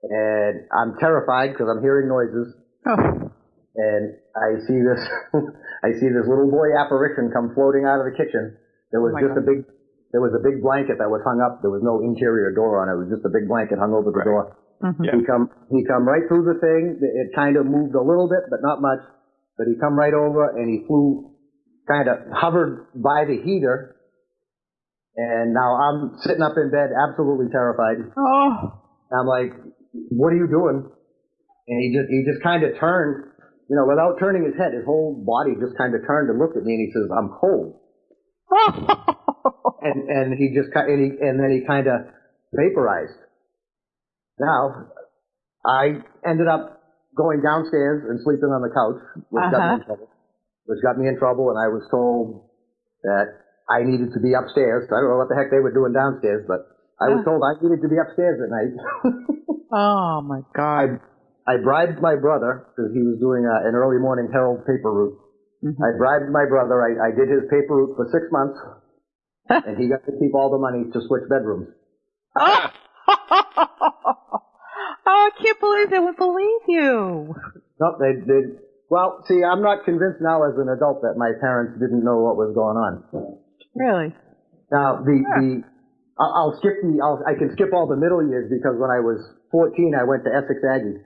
[0.03, 2.55] and I'm terrified because I'm hearing noises
[2.87, 3.31] Oh.
[3.77, 4.05] and
[4.39, 5.03] I see this,
[5.85, 8.57] I see this little boy apparition come floating out of the kitchen.
[8.95, 9.67] There was Oh my just a big,
[10.15, 11.61] there was a big blanket that was hung up.
[11.61, 12.97] There was no interior door on it.
[12.97, 14.25] It was just a big blanket hung over the Right.
[14.25, 14.57] door.
[14.81, 15.05] Mhm.
[15.05, 15.17] Yeah.
[15.19, 17.03] He come, he come right through the thing.
[17.03, 19.03] It kind of moved a little bit, but not much.
[19.59, 21.35] But he come right over and he flew,
[21.91, 23.97] kind of hovered by the heater.
[25.19, 27.99] And now I'm sitting up in bed, absolutely terrified.
[28.17, 28.79] Oh.
[29.11, 29.51] I'm like,
[30.15, 30.87] what are you doing?
[31.67, 33.27] And he just, he just kind of turned,
[33.69, 36.57] you know, without turning his head, his whole body just kind of turned and looked
[36.57, 37.81] at me and he says, I'm cold.
[39.81, 42.11] And, and he just, and he, and then he kind of
[42.53, 43.15] vaporized.
[44.41, 44.89] Now,
[45.65, 46.83] I ended up
[47.17, 48.99] going downstairs and sleeping on the couch,
[49.31, 49.75] which got me Uh-huh.
[49.75, 50.09] in trouble,
[50.67, 52.51] which got me in trouble and I was told
[53.05, 53.27] that
[53.69, 54.89] I needed to be upstairs.
[54.89, 56.65] I don't know what the heck they were doing downstairs, but
[56.99, 58.73] I was told I needed to be upstairs at night.
[59.73, 60.99] oh my God.
[61.47, 64.89] I, I bribed my brother because he was doing uh an early morning Herald paper
[64.93, 65.17] route.
[65.65, 65.77] Mhm.
[65.79, 66.81] I bribed my brother.
[66.81, 68.59] I, I did his paper route for six months,
[69.69, 71.69] and he got to keep all the money to switch bedrooms.
[72.37, 72.67] Oh.
[73.09, 74.41] oh,
[75.07, 77.35] I can't believe they would believe you.
[77.81, 78.61] No, they did.
[78.91, 82.37] Well, see, I'm not convinced now as an adult that my parents didn't know what
[82.37, 83.39] was going on.
[83.79, 84.15] Really?
[84.71, 85.63] Now, the the
[86.19, 89.01] I'll, I'll skip the I'll, I can skip all the middle years because when I
[89.01, 90.99] was 14, I went to Essex Aggie.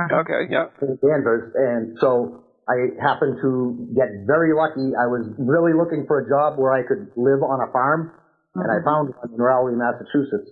[0.00, 0.72] okay, yeah.
[0.80, 4.96] in Danvers, and so I happened to get very lucky.
[4.96, 8.10] I was really looking for a job where I could live on a farm,
[8.56, 10.50] and I found one in Rowley, Massachusetts.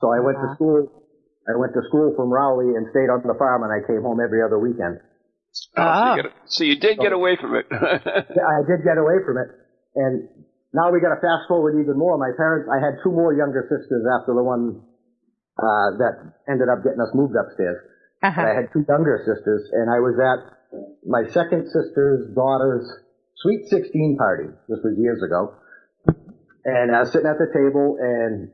[0.00, 0.88] So I went to school.
[1.48, 4.18] I went to school from Rowley and stayed on the farm, and I came home
[4.20, 5.00] every other weekend.
[5.00, 5.08] Oh,
[5.52, 6.16] so, Ah.
[6.16, 7.66] you get, so you did get away from it.
[7.72, 9.48] I did get away from it,
[9.96, 10.28] and
[10.72, 12.18] now we got to fast forward even more.
[12.18, 14.84] My parents, I had two more younger sisters after the one
[15.56, 17.80] uh, that ended up getting us moved upstairs.
[18.22, 18.34] Uh-huh.
[18.36, 20.40] I had two younger sisters, and I was at
[21.06, 22.84] my second sister's daughter's
[23.40, 24.50] sweet 16 party.
[24.68, 25.54] This was years ago.
[26.64, 28.50] And I was sitting at the table and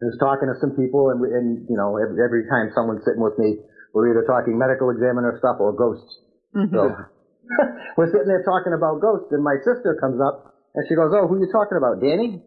[0.00, 3.04] I was talking to some people, and, we, and you know, every, every time someone's
[3.04, 3.60] sitting with me,
[3.92, 6.08] we're either talking medical examiner stuff or ghosts.
[6.56, 6.72] Mhm.
[6.72, 6.88] So
[8.00, 11.26] we're sitting there talking about ghosts, and my sister comes up and she goes, "Oh,
[11.26, 12.42] who are you talking about, Danny?"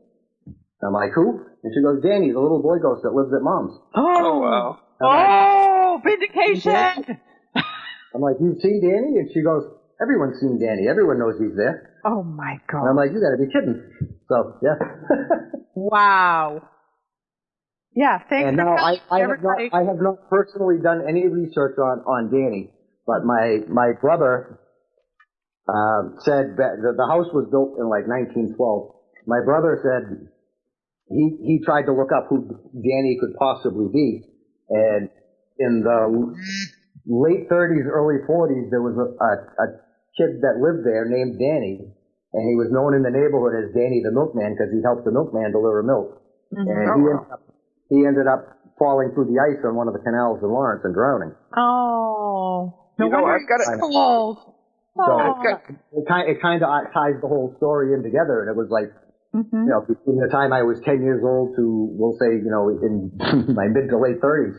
[0.84, 3.78] I'm like, "Who?" And she goes, "Danny, the little boy ghost that lives at mom's."
[3.96, 4.78] oh, oh wow.
[5.02, 7.20] Oh, vindication!
[8.16, 9.64] I'm like, "You've seen Danny?" And she goes,
[10.02, 10.88] "Everyone's seen Danny.
[10.88, 13.82] Everyone knows he's there." Oh my And I'm like, "You got to be kidding!"
[14.30, 14.76] So yeah.
[15.76, 16.62] Wow.
[17.96, 19.58] Yeah, thanks and now I, I have not.
[19.72, 22.72] I have not personally done any research on on Danny,
[23.06, 24.60] but my my brother
[25.70, 28.56] um, said that the, the house was built in like 1912.
[29.28, 30.28] My brother said
[31.08, 32.44] he he tried to look up who
[32.76, 34.24] Danny could possibly be,
[34.70, 35.10] and
[35.60, 36.34] in the
[37.08, 39.32] late 30s, early 40s, there was a, a,
[39.64, 39.68] a
[40.18, 41.80] kid that lived there named Danny,
[42.34, 45.12] and he was known in the neighborhood as Danny the Milkman because he helped the
[45.12, 46.20] milkman deliver milk.
[46.52, 47.42] And he ended, up,
[47.90, 50.94] he ended up falling through the ice on one of the canals in Lawrence and
[50.94, 51.34] drowning.
[51.58, 52.92] Oh.
[53.00, 54.38] No You know, wonder I've got it's a- cold.
[54.96, 55.42] So Oh.
[55.98, 58.92] it kind it kind of ties the whole story in together, and it was like
[59.34, 59.66] Mhm.
[59.66, 61.64] you know between the time I was 10 years old to
[61.98, 63.12] we'll say you know in
[63.56, 64.56] my mid to late 30s,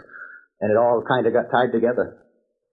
[0.61, 2.19] and it all kind of got tied together.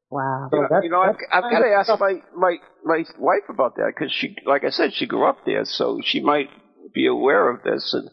[0.10, 0.48] Wow.
[0.52, 3.06] So You know, that's- you know, I've, I've got to ask stuff- my, my my
[3.20, 6.50] wife about that because she, like I said, she grew up there, so she might
[6.94, 7.94] be aware of this.
[7.94, 8.10] And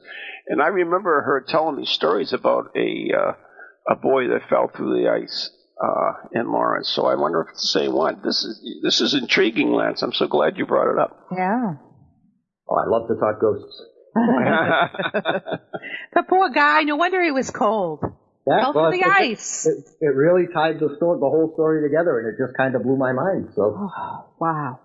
[0.48, 3.32] and I remember her telling me stories about a uh,
[3.90, 5.50] a boy that fell through the ice
[5.82, 6.88] uh, in Lawrence.
[6.88, 8.20] So I wonder if it's the same one.
[8.24, 10.02] This is this is intriguing, Lance.
[10.02, 11.26] I'm so glad you brought it up.
[11.36, 11.74] Yeah.
[12.70, 13.82] Oh, I love to talk ghosts.
[16.14, 16.82] the poor guy.
[16.82, 18.00] No wonder he was cold.
[18.46, 19.66] Yeah, Fell well, through the it- ice.
[19.66, 22.82] It, it really tied the story, the whole story together, and it just kind of
[22.82, 23.50] blew my mind.
[23.54, 24.80] So Oh, wow.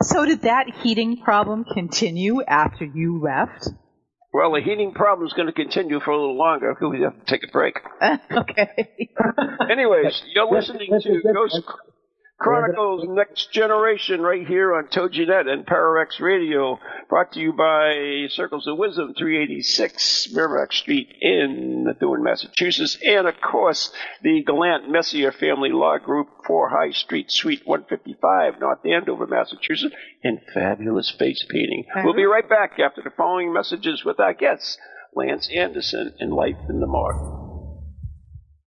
[0.00, 3.68] So did that heating problem continue after you left?
[4.32, 7.18] Well, the heating problem is going to continue for a little longer because we have
[7.18, 7.74] to take a break.
[8.32, 8.88] okay.
[9.70, 11.76] Anyways, you're listening Yes, yes, to Ghost yes.
[12.42, 16.76] Chronicles Next Generation right here on TogiNet and ParaX Radio,
[17.08, 23.40] brought to you by Circles of Wisdom, 386 Merrimack Street in Methuen, Massachusetts, and of
[23.40, 29.94] course the Gallant Messier Family Law Group, 4 High Street, Suite 155, North Andover, Massachusetts,
[30.24, 31.84] and fabulous face painting.
[32.02, 34.78] We'll be right back after the following messages with our guests,
[35.14, 37.82] Lance Anderson and Life in the Morgue.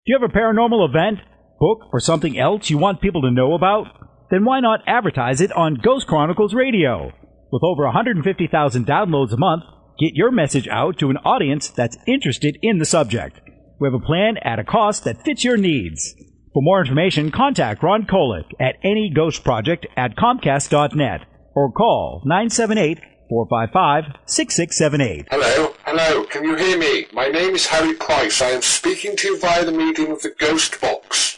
[0.06, 1.18] Do you have a paranormal event,
[1.58, 3.86] book, or something else you want people to know about?
[4.30, 7.12] Then why not advertise it on Ghost Chronicles Radio?
[7.50, 9.64] With over 150,000 downloads a month,
[9.98, 13.40] get your message out to an audience that's interested in the subject.
[13.80, 16.14] We have a plan at a cost that fits your needs.
[16.52, 21.20] For more information, contact Ron Kolek at any ghost project at Comcast.net
[21.54, 25.28] or call 978 455 6678.
[25.30, 27.06] Hello, hello, can you hear me?
[27.12, 28.42] My name is Harry Price.
[28.42, 31.37] I am speaking to you via the medium of the Ghost Box.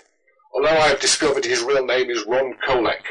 [0.53, 3.03] although I have discovered his real name is Ron Kolek.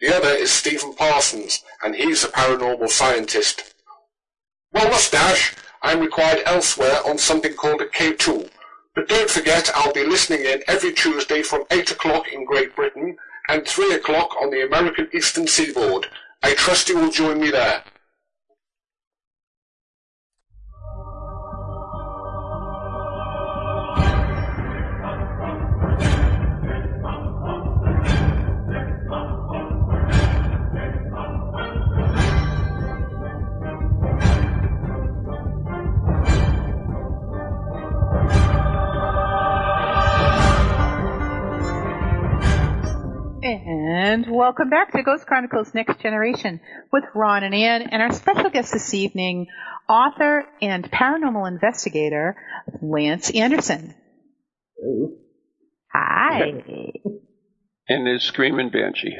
[0.00, 3.74] The other is Stephen Parsons, and he's a paranormal scientist.
[4.72, 8.50] Well, mustache, I'm required elsewhere on something called a K2.
[8.94, 13.16] But don't forget, I'll be listening in every Tuesday from 8 o'clock in Great Britain
[13.48, 16.06] and 3 o'clock on the American Eastern Seaboard.
[16.42, 17.84] I trust you will join me there.
[43.68, 46.60] And welcome back to Ghost Chronicles Next Generation
[46.92, 49.48] with Ron and Anne and our special guest this evening,
[49.88, 52.36] author and paranormal investigator
[52.80, 53.96] Lance Anderson.
[55.92, 56.52] Hi.
[57.88, 59.16] And his screaming banshee.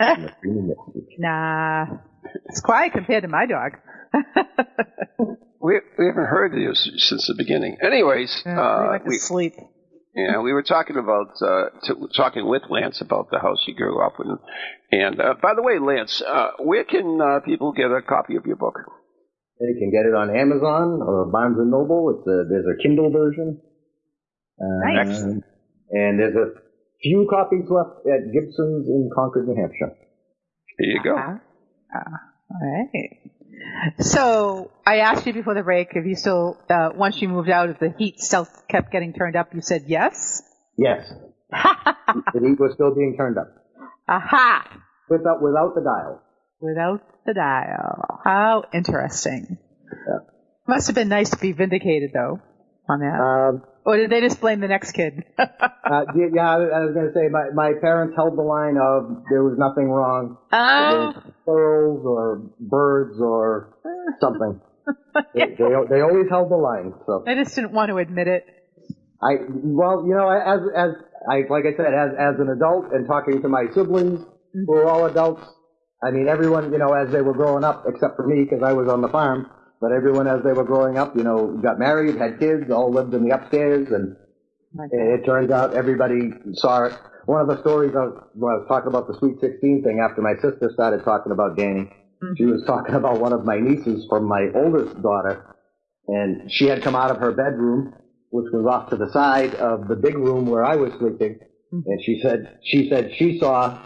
[1.18, 1.86] nah,
[2.46, 3.76] it's quiet compared to my dog.
[5.62, 7.76] We, we haven't heard you since the beginning.
[7.82, 9.52] Anyways, Uh, uh, we went to we, sleep.
[10.14, 14.04] Yeah, we were talking about uh, t- talking with Lance about the house he grew
[14.04, 14.38] up in.
[14.98, 18.46] And uh, by the way, Lance, uh, where can uh, people get a copy of
[18.46, 18.74] your book?
[19.60, 22.16] They can get it on Amazon or Barnes and Noble.
[22.16, 23.60] It's a, there's a Kindle version.
[24.58, 25.22] Nice.
[25.22, 25.42] Um,
[25.90, 26.54] And there's a
[27.02, 29.96] few copies left at Gibson's in Concord, New Hampshire.
[30.78, 31.14] Here you go.
[31.16, 31.38] Uh,
[31.94, 32.16] uh,
[32.50, 32.88] all right.
[33.98, 37.68] So I asked you before the break if you still, uh, once you moved out,
[37.70, 39.54] if the heat still kept getting turned up.
[39.54, 40.42] You said yes.
[40.76, 41.12] Yes,
[41.50, 43.48] the heat was still being turned up
[44.08, 44.66] Aha!
[45.10, 46.22] without without the dial.
[46.60, 48.20] Without the dial.
[48.24, 49.58] How interesting.
[50.66, 52.40] Must have been nice to be vindicated, though,
[52.90, 53.18] on that.
[53.18, 55.24] Um, or did they just blame the next kid?
[55.38, 55.46] uh,
[56.14, 59.42] yeah, yeah, I was- going to say my my parents held the line of there
[59.42, 60.36] was nothing wrong.
[60.52, 63.74] oh, Squirrels or birds or
[64.20, 64.60] something.
[65.34, 66.92] They, they, they always held the line.
[67.06, 68.44] So I just didn't want to admit it.
[69.22, 70.90] I, well, you know, as, as,
[71.30, 74.20] I, like I said, as, as an adult and talking to my siblings
[74.52, 75.44] who are all adults,
[76.02, 78.72] I mean, everyone, you know, as they were growing up, except for me because I
[78.72, 79.48] was on the farm,
[79.80, 83.14] but everyone as they were growing up, you know, got married, had kids, all lived
[83.14, 84.14] in the upstairs, and
[84.92, 86.92] it, it turns out everybody saw it.
[87.24, 90.00] One of the stories I was, when I was talking about the Sweet 16 thing
[90.00, 92.34] after my sister started talking about Danny, mm-hmm.
[92.36, 95.56] she was talking about one of my nieces from my oldest daughter,
[96.08, 97.94] and she had come out of her bedroom,
[98.30, 101.38] which was off to the side of the big room where I was sleeping,
[101.72, 101.80] mm-hmm.
[101.86, 103.78] and she said she said she saw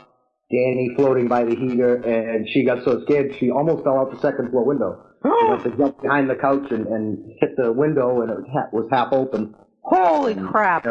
[0.51, 4.21] Danny floating by the heater, and she got so scared she almost fell out the
[4.21, 5.14] second floor window.
[5.25, 8.47] She went to jump behind the couch and, and hit the window, and it was
[8.53, 9.55] half, was half open.
[9.83, 10.87] Holy crap.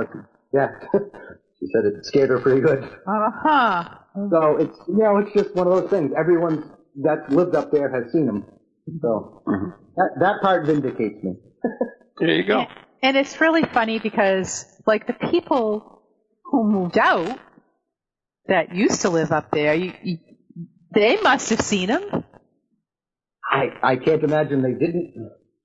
[0.53, 2.83] Yeah, she said it scared her pretty good.
[2.83, 3.89] Uh huh.
[4.29, 6.13] So it's you know it's just one of those things.
[6.17, 6.71] Everyone
[7.03, 8.45] that lived up there has seen them.
[9.01, 9.43] So
[9.95, 11.35] that that part vindicates me.
[12.19, 12.65] There you go.
[13.01, 16.01] And it's really funny because, like, the people
[16.45, 17.37] who moved out
[18.47, 20.17] that used to live up there, you, you,
[20.93, 22.23] they must have seen him,
[23.53, 25.13] I I can't imagine they didn't.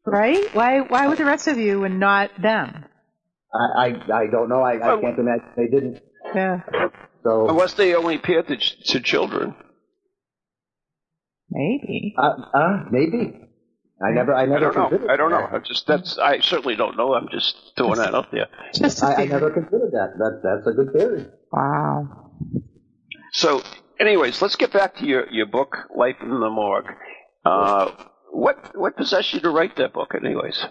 [0.05, 0.45] right?
[0.55, 2.85] Why why would the rest of you and not them?
[3.55, 3.87] I I,
[4.23, 4.61] I don't know.
[4.63, 6.03] I, I Well- can't imagine they didn't.
[6.35, 6.61] Yeah,
[7.25, 9.55] So Unless they only appear to, to children.
[11.51, 12.15] maybe.
[12.19, 13.45] uh, uh maybe.
[14.01, 14.89] I never I I never don't know.
[14.91, 15.41] considered I don't know.
[15.51, 15.55] that.
[15.55, 17.15] I just that's I certainly don't know.
[17.15, 18.47] I'm just throwing that out there.
[18.75, 19.29] Just a I, I theory.
[19.29, 20.11] never considered that.
[20.19, 21.27] That that's a good theory.
[21.51, 22.31] Wow.
[23.33, 23.63] So,
[23.99, 26.87] anyways, let's get back to your, your book, Life in the Morgue.
[27.45, 27.91] Uh,
[28.31, 30.65] what what possessed you to write that book, anyways?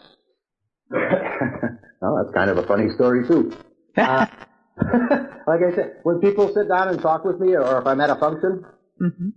[0.90, 3.56] well, that's kind of a funny story too.
[3.98, 4.28] Uh,
[5.48, 8.12] like I said, when people sit down and talk with me, or if I'm at
[8.12, 8.64] a function,
[9.00, 9.30] hmm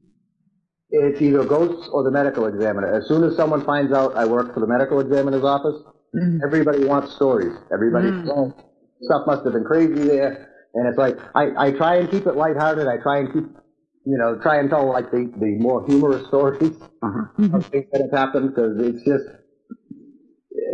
[0.90, 2.92] it's either ghosts or the medical examiner.
[2.92, 5.80] As soon as someone finds out I work for the medical examiner's office,
[6.44, 7.56] everybody wants stories.
[7.72, 8.52] Everybody, oh,
[9.02, 10.48] stuff must have been crazy there.
[10.74, 12.86] And it's like, I, I try and keep it lighthearted.
[12.86, 13.44] I try and keep,
[14.04, 17.56] you know, try and tell like the, the more humorous stories uh-huh.
[17.56, 19.24] of things that have happened because it's just,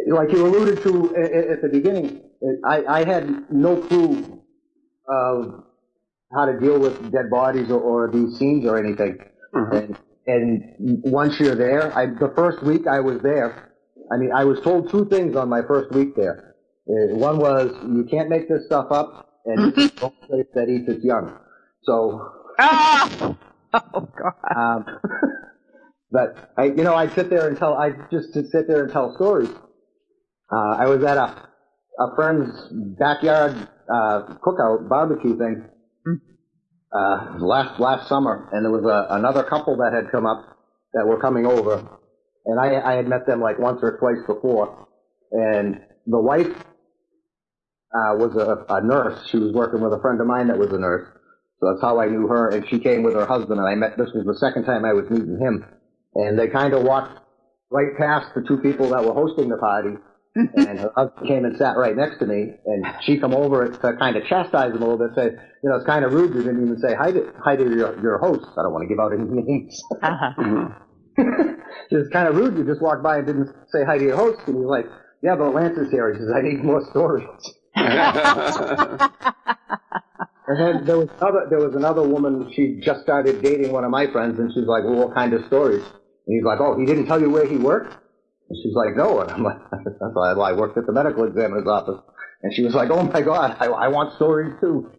[0.09, 2.23] like you alluded to at the beginning,
[2.65, 4.43] I, I had no clue
[5.09, 5.65] of
[6.33, 9.19] how to deal with dead bodies or, or these scenes or anything.
[9.55, 9.77] Uh-huh.
[9.77, 13.73] And, and once you're there, I, the first week I was there,
[14.13, 16.55] I mean, I was told two things on my first week there.
[16.89, 20.89] Uh, one was, you can't make this stuff up, and it's a place that eats
[20.89, 21.37] its young.
[21.83, 23.37] So, Ah!
[23.95, 24.57] Oh God.
[24.57, 24.87] um,
[26.11, 28.93] but I, you know, I'd sit there and tell, I just to sit there and
[28.93, 29.51] tell stories.
[30.51, 31.49] Uh, I was at a,
[31.99, 32.57] a friend's
[32.99, 33.53] backyard,
[33.93, 35.65] uh, cookout barbecue thing,
[36.91, 40.57] uh, last, last summer, and there was a, another couple that had come up
[40.95, 41.87] that were coming over,
[42.47, 44.87] and I, I had met them like once or twice before,
[45.33, 46.47] and the wife,
[47.95, 49.29] uh, was a, a nurse.
[49.31, 51.09] She was working with a friend of mine that was a nurse.
[51.61, 53.97] So that's how I knew her, and she came with her husband, and I met,
[53.97, 55.65] this was the second time I was meeting him,
[56.15, 57.19] and they kind of walked
[57.71, 59.97] right past the two people that were hosting the party,
[60.35, 63.97] and her husband came and sat right next to me, and she come over to
[63.97, 66.43] kind of chastise him a little bit, said, you know, it's kind of rude you
[66.43, 68.45] didn't even say hi to, hi to your, your host.
[68.59, 69.83] I don't want to give out any names.
[70.03, 70.69] Uh-huh.
[71.91, 74.41] it's kind of rude you just walked by and didn't say hi to your host,
[74.47, 74.85] and he's like,
[75.23, 76.13] yeah, but Lance is here.
[76.13, 77.27] He says, I need more stories.
[80.49, 82.53] And then there was another there was another woman.
[82.55, 85.45] She just started dating one of my friends, and she's like, "Well, what kind of
[85.47, 87.93] stories?" And he's like, "Oh, he didn't tell you where he worked."
[88.49, 91.67] And she's like, "No." And I'm like, "That's why I worked at the medical examiner's
[91.67, 92.01] office."
[92.43, 94.91] And she was like, "Oh my God, I, I want stories too."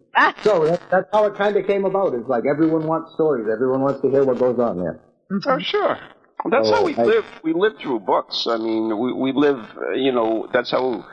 [0.42, 2.12] so that, that's how it kind of came about.
[2.14, 3.46] It's like everyone wants stories.
[3.50, 5.00] Everyone wants to hear what goes on there.
[5.46, 5.96] Oh, sure.
[6.50, 7.24] That's Oh, how we I- live.
[7.42, 8.46] We live through books.
[8.48, 11.04] I mean, we, we live, uh, you know, that's how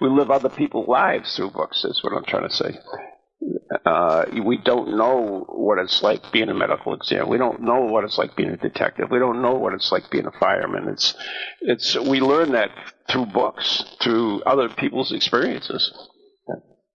[0.00, 2.78] we live other people's lives through books, is what I'm trying to say.
[3.84, 7.28] Uh, we don't know what it's like being a medical examiner.
[7.28, 9.10] We don't know what it's like being a detective.
[9.10, 10.88] We don't know what it's like being a fireman.
[10.88, 11.14] It's,
[11.60, 12.70] it's, we learn that
[13.10, 15.92] through books, through other people's experiences.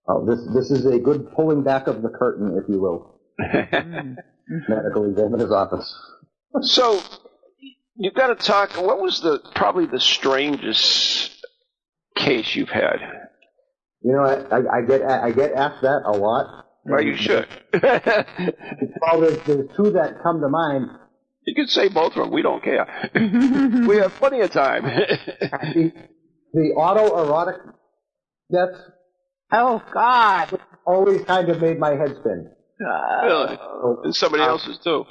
[0.08, 3.20] Oh, this this is a good pulling back of the curtain, if you will.
[3.38, 5.94] Medical examiner's office.
[6.62, 7.02] So,
[7.94, 8.72] you've got to talk.
[8.72, 11.44] What was the probably the strangest
[12.16, 13.27] case you've had?
[14.02, 16.64] You know, I, I, I get I get asked that a lot.
[16.84, 17.46] Well, you should.
[19.00, 20.86] Well, there's, there's two that come to mind.
[21.46, 22.30] you can say both of them.
[22.32, 23.10] We don't care.
[23.14, 24.84] we have plenty of time.
[24.84, 25.92] The,
[26.54, 27.58] the autoerotic
[28.52, 28.80] deaths
[29.52, 30.60] Oh God.
[30.86, 32.50] always kind of made my head spin.
[32.80, 33.58] really?
[33.60, 34.00] Oh.
[34.04, 35.04] And somebody uh, else's too.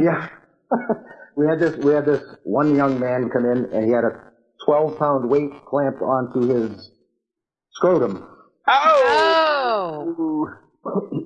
[0.00, 0.28] Yeah.
[1.36, 4.30] we had this we had this one young man come in and he had a
[4.64, 6.90] 12 pound weight clamped onto his
[7.78, 8.26] scrotum
[8.66, 10.48] Oh.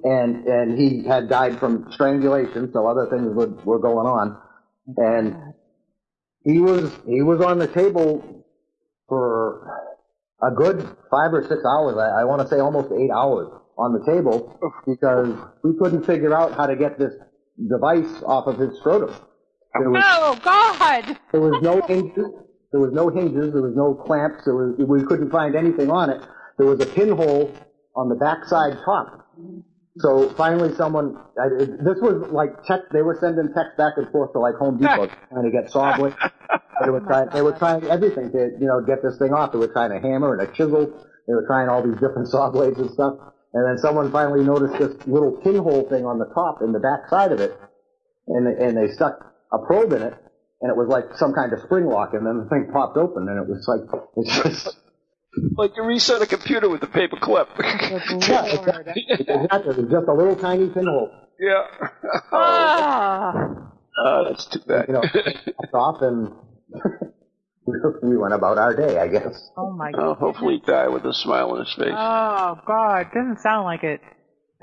[0.05, 4.37] and and he had died from strangulation so other things were, were going on
[4.97, 5.55] and
[6.45, 8.45] he was he was on the table
[9.09, 9.67] for
[10.43, 13.49] a good five or six hours I, I want to say almost eight hours
[13.79, 15.35] on the table because
[15.65, 17.15] we couldn't figure out how to get this
[17.69, 19.15] device off of his scrotum
[19.79, 21.19] there was Oh God.
[21.33, 22.27] there was no hinges.
[22.73, 23.53] There was no hinges.
[23.55, 24.45] There was no clamps.
[24.45, 26.21] There was, we couldn't find anything on it.
[26.59, 27.53] There was a pinhole
[27.97, 29.27] on the backside top.
[29.99, 34.33] So finally someone, I, this was like text, they were sending text back and forth
[34.33, 36.17] to like Home Depot trying to get saw blades.
[36.83, 39.53] They were oh trying, they were trying everything to, you know, get this thing off.
[39.53, 40.87] They were trying a hammer and a chisel.
[41.29, 43.15] They were trying all these different saw blades and stuff.
[43.53, 47.09] And then someone finally noticed this little pinhole thing on the top in the back
[47.11, 47.59] side of it.
[48.29, 49.19] And, they- and they stuck
[49.53, 50.15] a probe in it.
[50.63, 52.15] And it was like some kind of spring lock.
[52.15, 53.83] And then the thing popped open and it was like,
[54.17, 54.79] it's just,
[55.57, 57.49] Like you reset a computer with a paper clip.
[57.59, 59.07] yeah, exactly.
[59.09, 59.71] Exactly.
[59.71, 61.11] It was just a little tiny pinhole.
[61.41, 61.65] yeah.
[61.81, 61.89] Oh,
[62.33, 63.73] Ah.
[63.99, 64.87] oh, that's too bad.
[64.89, 66.33] You know, popped off and
[68.03, 69.51] we went about our day, I guess.
[69.57, 70.19] Oh my Oh, God.
[70.19, 71.95] hopefully he died with a smile on his face.
[71.97, 73.07] Oh God.
[73.15, 74.01] Doesn't sound like it.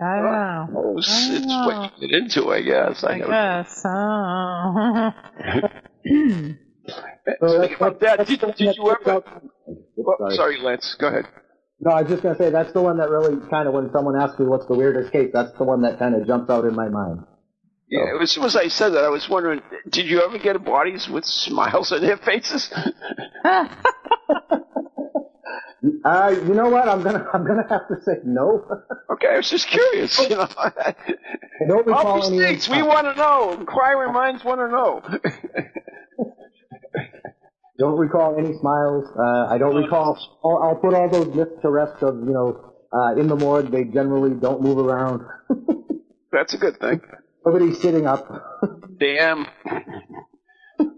[0.02, 0.68] I don't know.
[0.78, 3.04] Oh, it's, it's what you get into, I guess.
[3.04, 3.82] I, I never- guess.
[3.86, 5.12] Oh.
[6.88, 9.24] Speaking about that, did, did you ever?
[9.96, 10.60] Well, Sorry.
[10.62, 10.96] Lance.
[11.00, 11.26] Go ahead.
[11.82, 14.20] No, I was just gonna say that's the one that really kind of when someone
[14.20, 16.76] asks me what's the weirdest case, that's the one that kind of jumps out in
[16.76, 17.24] my mind.
[17.90, 21.08] Yeah, as soon as I said that, I was wondering, did you ever get bodies
[21.10, 22.72] with smiles on their faces?
[26.04, 26.90] Uh, you know what?
[26.90, 28.66] I'm gonna I'm gonna have to say no.
[29.14, 30.20] okay, I was just curious.
[30.20, 30.48] You know,
[31.68, 32.60] don't recall all any.
[32.70, 33.54] we want to know.
[33.54, 35.02] Inquiring minds want to know.
[37.80, 39.06] Don't recall any smiles.
[39.18, 40.18] Uh, I don't recall.
[40.44, 42.04] I'll, I'll put all those myths to rest.
[42.04, 45.22] Of you know, uh, in the morgue they generally don't move around.
[46.32, 47.02] That's a good thing.
[47.46, 48.28] Nobody's sitting up.
[49.00, 49.48] Damn.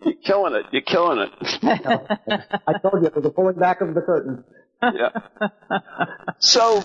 [0.03, 0.65] You're killing it.
[0.71, 1.31] You're killing it.
[2.67, 4.43] I told you it was a pulling back of the curtain.
[4.81, 5.09] yeah.
[6.39, 6.83] So,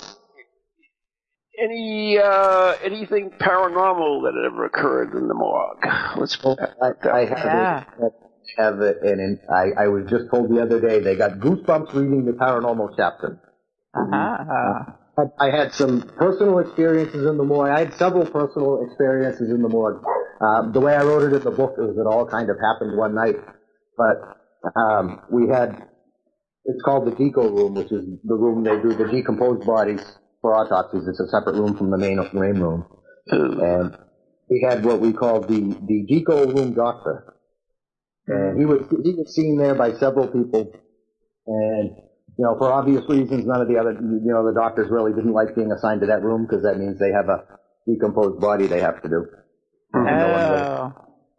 [1.59, 5.78] any uh, anything paranormal that had ever occurred in the morgue?
[6.18, 7.84] Let's Well, I, I have Yeah.
[8.03, 8.07] a,
[8.57, 12.24] have a, and I, I was just told the other day they got goosebumps reading
[12.24, 13.40] the paranormal chapter.
[13.94, 14.92] Uh-huh.
[15.40, 17.70] I had some personal experiences in the morgue.
[17.70, 20.04] I had several personal experiences in the morgue.
[20.40, 22.98] Uh, the way I wrote it in the book is it all kind of happened
[22.98, 23.36] one night.
[23.96, 25.88] But um, we had,
[26.66, 30.02] it's called the deco room, which is the room they do the decomposed bodies
[30.42, 31.09] for autopsies.
[31.09, 32.84] It's a separate room from the main, main room.
[33.28, 33.96] And
[34.50, 37.36] we had what we called the, the deco room doctor.
[38.29, 40.70] And he was, he was seen there by several people.
[41.47, 41.91] And
[42.39, 45.33] you know, for obvious reasons, none of the other, you know, the doctors really didn't
[45.33, 47.45] like being assigned to that room because that means they have a
[47.87, 49.24] decomposed body they have to do.
[49.95, 50.93] And no one really Oh.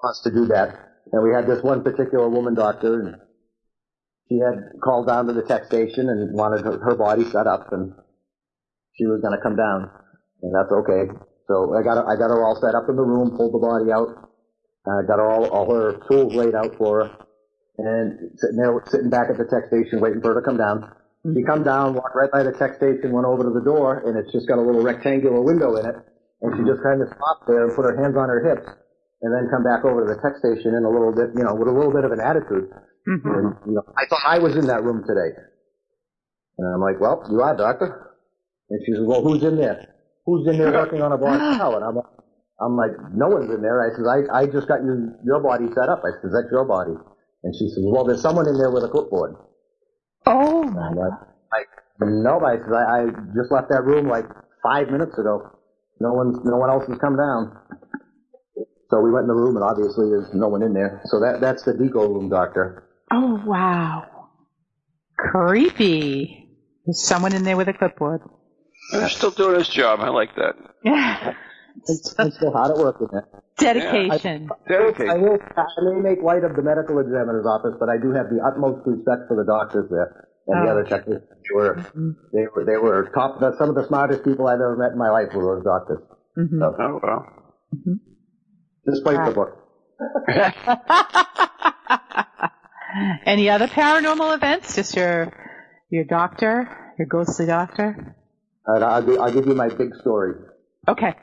[0.04, 0.76] wants to do that.
[1.12, 3.16] And we had this one particular woman doctor, and
[4.30, 7.72] she had called down to the tech station and wanted her, her body set up,
[7.72, 7.94] and
[8.96, 9.90] she was going to come down,
[10.42, 11.12] and that's okay.
[11.48, 13.60] So I got her, I got her all set up in the room, pulled the
[13.60, 14.27] body out,
[14.88, 17.18] uh, got all, all her tools laid out for her,
[17.78, 20.90] and sitting there, sitting back at the tech station waiting for her to come down.
[21.28, 24.16] She come down, walked right by the tech station, went over to the door, and
[24.16, 25.96] it's just got a little rectangular window in it.
[26.40, 28.64] And she just kind of stopped there and put her hands on her hips,
[29.22, 31.52] and then come back over to the tech station in a little bit, you know,
[31.52, 32.72] with a little bit of an attitude.
[33.28, 35.36] And, you know, I thought I was in that room today.
[36.58, 38.16] And I'm like, well, you are, doctor.
[38.70, 39.96] And she says, well, who's in there?
[40.26, 41.76] Who's in there working on a body now?
[41.76, 42.06] And I'm like,
[42.60, 43.82] I'm like, no one's in there.
[43.82, 46.02] I says, I, I just got your, your body set up.
[46.02, 46.94] I says, that's your body.
[47.44, 49.36] And she says, well, there's someone in there with a clipboard.
[50.26, 51.14] Oh And my I'm like,
[51.54, 51.70] like,
[52.02, 53.06] no, I says, I, I
[53.38, 54.26] just left that room like
[54.64, 55.52] five minutes ago.
[56.00, 57.58] No one's, no one else has come down.
[58.90, 61.02] So we went in the room and obviously there's no one in there.
[61.06, 62.90] So that, that's the deco room doctor.
[63.12, 64.30] Oh wow.
[65.18, 66.50] Creepy.
[66.86, 68.22] There's someone in there with a clipboard.
[68.94, 70.00] I'm still doing his job.
[70.00, 70.56] I like that.
[70.84, 71.34] Yeah.
[72.20, 73.26] I'm still hard at work with that.
[73.58, 74.50] Dedication.
[74.52, 75.20] I Dedicate.
[75.22, 78.40] will, I may make light of the medical examiner's office, but I do have the
[78.46, 80.72] utmost respect for the doctors there and the Oh.
[80.72, 81.28] other technicians.
[81.50, 81.76] They were,
[82.34, 85.10] they were, they were top, some of the smartest people I've ever met in my
[85.10, 86.02] life were those doctors.
[86.38, 86.60] Mhm.
[86.60, 87.26] So, Oh well.
[88.86, 89.58] despite the book.
[93.26, 94.76] Any other paranormal events?
[94.76, 95.34] Just your
[95.90, 98.16] your doctor, your ghostly doctor?
[98.66, 100.34] And I'll, gi- I'll give you my big story.
[100.88, 101.16] Okay.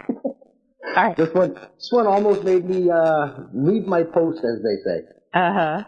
[0.97, 1.17] Right.
[1.17, 5.01] This one, this one almost made me uh, leave my post, as they say.
[5.33, 5.85] Uh huh.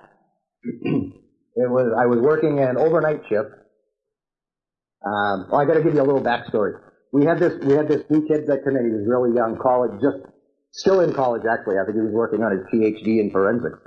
[1.57, 3.49] It was I was working an overnight shift.
[5.05, 6.79] Um, oh, I got to give you a little backstory.
[7.13, 8.85] We had this we had this new kid that came in.
[8.85, 10.19] He was really young, college, just
[10.73, 11.79] still in college actually.
[11.79, 13.79] I think he was working on his PhD in forensics,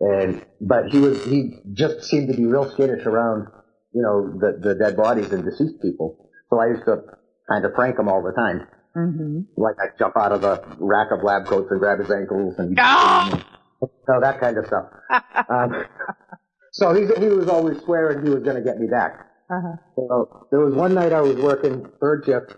[0.00, 3.48] and but he was he just seemed to be real skittish around
[3.94, 6.28] you know the the dead bodies and deceased people.
[6.50, 7.04] So I used to
[7.48, 8.66] kind of prank him all the time.
[8.96, 9.40] Mm-hmm.
[9.56, 12.76] Like I'd jump out of the rack of lab coats and grab his ankles and
[12.78, 13.44] Ah!
[13.80, 14.86] so that kind of stuff.
[15.48, 15.84] um,
[16.72, 19.26] so he, he was always swearing he was going to get me back.
[19.50, 19.76] Uh-huh.
[19.96, 22.54] So there was one night I was working third shift.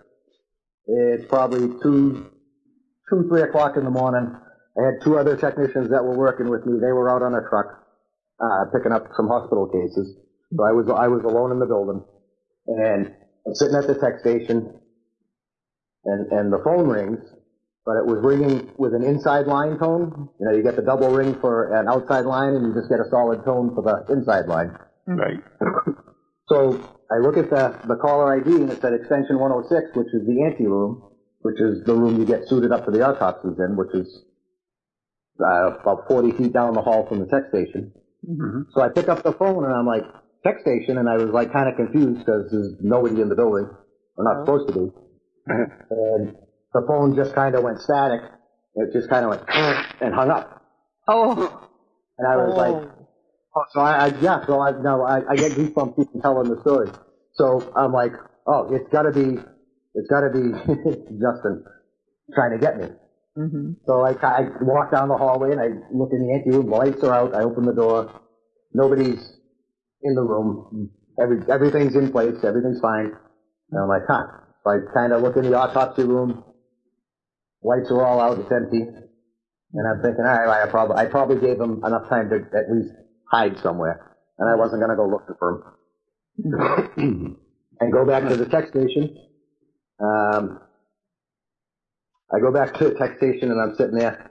[0.85, 2.29] It's probably two,
[3.09, 4.35] two, three o'clock in the morning.
[4.79, 6.79] I had two other technicians that were working with me.
[6.79, 7.65] They were out on a truck,
[8.39, 10.15] uh, picking up some hospital cases.
[10.55, 12.05] So I was, I was alone in the building
[12.67, 13.13] and
[13.45, 14.79] I'm sitting at the tech station
[16.07, 17.19] and, and the phone rings,
[17.85, 20.29] but it was ringing with an inside line tone.
[20.39, 22.99] You know, you get the double ring for an outside line and you just get
[22.99, 24.71] a solid tone for the inside line.
[25.05, 25.39] Right.
[26.49, 26.79] So
[27.11, 30.43] I look at the, the caller ID and it said extension 106, which is the
[30.47, 31.03] ante room,
[31.41, 34.23] which is the room you get suited up for the autopsies in, which is
[35.43, 37.91] uh, about 40 feet down the hall from the tech station.
[38.71, 40.03] So I pick up the phone and I'm like,
[40.45, 43.67] tech station, and I was like kind of confused because there's nobody in the building.
[44.15, 44.91] We're not supposed to be.
[45.47, 46.35] And
[46.73, 48.21] the phone just kind of went static.
[48.75, 49.43] It just kind of went
[50.01, 50.61] and hung up.
[51.07, 51.69] Oh.
[52.17, 52.89] And I was like,
[53.55, 56.59] oh, so I, I yeah, so I, no, I, I get goosebumps even telling the
[56.61, 56.89] story.
[57.33, 58.13] So I'm like,
[58.47, 59.37] oh, it's gotta be,
[59.93, 60.51] it's gotta be
[61.21, 61.63] Justin
[62.33, 62.87] trying to get me.
[63.37, 63.71] Mm-hmm.
[63.85, 66.75] So I, I walk down the hallway and I look in the ante room, the
[66.75, 68.19] lights are out, I open the door,
[68.73, 69.37] nobody's
[70.01, 70.89] in the room,
[71.21, 73.11] every, everything's in place, everything's fine.
[73.71, 74.25] And I'm like, huh.
[74.67, 76.43] So I kind of look in the autopsy room,
[77.63, 78.81] lights are all out, it's empty.
[78.81, 82.69] And I'm thinking, all right, I probably, I probably gave him enough time to at
[82.69, 82.93] least
[83.31, 84.15] hide somewhere.
[84.37, 85.77] And I wasn't going to go looking for
[86.97, 87.37] him.
[87.79, 89.17] and go back to the tech station.
[89.99, 90.59] Um,
[92.33, 94.29] I go back to the tech station and I'm sitting there.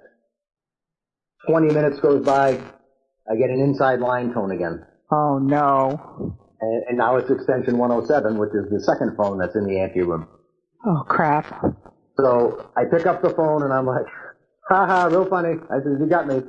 [1.49, 2.51] 20 minutes goes by.
[2.51, 4.84] I get an inside line tone again.
[5.11, 6.37] Oh no.
[6.61, 10.03] And, and now it's extension 107, which is the second phone that's in the ante
[10.03, 10.27] room.
[10.85, 11.65] Oh crap.
[12.17, 14.07] So I pick up the phone and I'm like,
[14.69, 15.55] haha, real funny.
[15.71, 16.43] I said, you got me.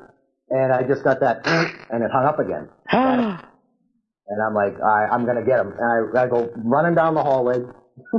[0.49, 2.69] And I just got that, and it hung up again.
[4.29, 5.73] And I'm like, I, I'm gonna get him.
[5.79, 7.59] And I, I go running down the hallway.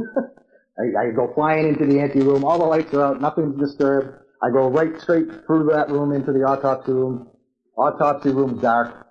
[0.79, 2.45] I, I go flying into the ante room.
[2.45, 3.21] All the lights are out.
[3.21, 4.17] Nothing's disturbed.
[4.43, 7.29] I go right straight through that room into the autopsy room.
[7.77, 9.07] Autopsy room's dark.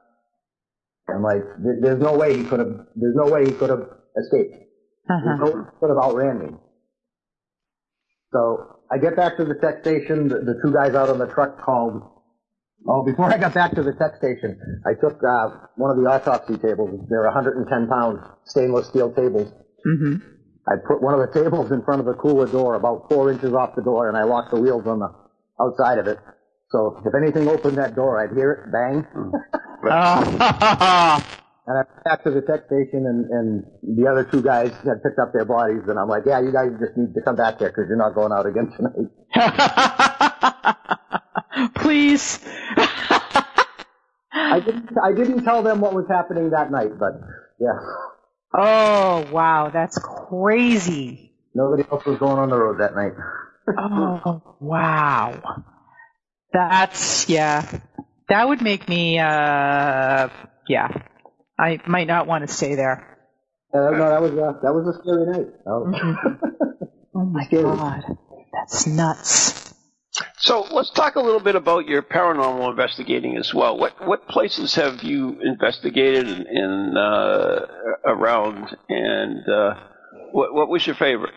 [1.09, 3.87] I'm like, there- there's no way he could have, there's no way he could have
[4.17, 4.55] escaped.
[5.09, 5.35] Uh-huh.
[5.37, 6.49] no could have outran me.
[8.33, 10.27] So I get back to the tech station.
[10.27, 12.01] The, the two guys out on the truck called.
[12.87, 16.09] Oh, before I got back to the tech station, I took uh, one of the
[16.09, 17.05] autopsy tables.
[17.09, 19.51] They're 110 pound stainless steel tables.
[19.85, 20.15] Mm-hmm.
[20.67, 23.53] I put one of the tables in front of the cooler door, about four inches
[23.53, 25.09] off the door, and I locked the wheels on the
[25.59, 26.19] outside of it.
[26.71, 29.05] So if anything opened that door, I'd hear it bang.
[29.89, 31.23] Ah.
[31.69, 33.65] And I went back to the tech station, and, and
[33.97, 36.71] the other two guys had picked up their bodies, and I'm like, yeah, you guys
[36.79, 39.11] just need to come back here because you're not going out again tonight.
[41.75, 42.39] Please.
[44.31, 47.19] I didn't, I didn't tell them what was happening that night, but
[47.59, 47.77] yeah,
[48.53, 51.33] Oh wow, that's crazy.
[51.53, 53.11] nobody else was going on the road that night.
[53.77, 55.65] Oh wow.
[56.57, 57.79] That's yeah.
[58.29, 60.29] That would make me uh
[60.67, 60.87] yeah.
[61.59, 63.17] I might not want to stay there.
[63.73, 65.47] Uh, no, that was uh, that was a scary night.
[65.65, 66.73] Oh.
[67.17, 67.63] Oh my Scary.
[67.63, 68.03] god.
[68.53, 69.73] That's nuts.
[70.37, 73.75] So let's talk a little bit about your paranormal investigating as well.
[73.77, 77.65] What what places have you investigated in, in uh,
[78.05, 79.73] around, and uh,
[80.31, 81.33] what what was your favorite?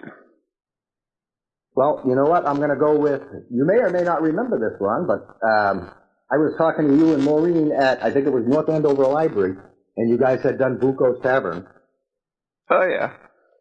[1.75, 2.47] Well, you know what?
[2.47, 3.23] I'm going to go with.
[3.51, 5.91] You may or may not remember this, Ron, but um,
[6.31, 9.57] I was talking to you and Maureen at I think it was North Andover Library,
[9.97, 11.67] and you guys had done Buco's Tavern
[12.71, 13.15] Oh yeah,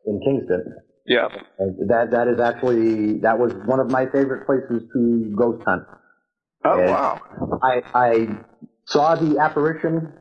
[0.05, 0.75] in Kingston.
[1.05, 1.27] yeah.
[1.59, 5.83] And that that is actually that was one of my favorite places to ghost hunt.
[6.65, 6.91] Oh Yeah.
[6.91, 7.21] wow.
[7.63, 8.27] I I
[8.85, 10.13] saw the apparition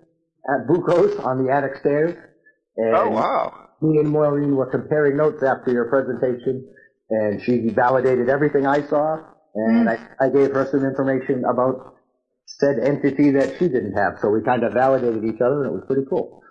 [0.49, 2.17] at Buco's on the attic stairs,
[2.77, 3.69] and Oh wow.
[3.83, 6.67] me and Maureen were comparing notes after your presentation,
[7.11, 9.19] and she validated everything I saw,
[9.55, 9.99] and mm.
[10.21, 11.95] I, I gave her some information about
[12.47, 15.73] said entity that she didn't have, so we kind of validated each other, and it
[15.73, 16.43] was pretty cool.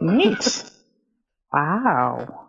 [0.00, 0.64] Neat.
[1.52, 2.48] wow.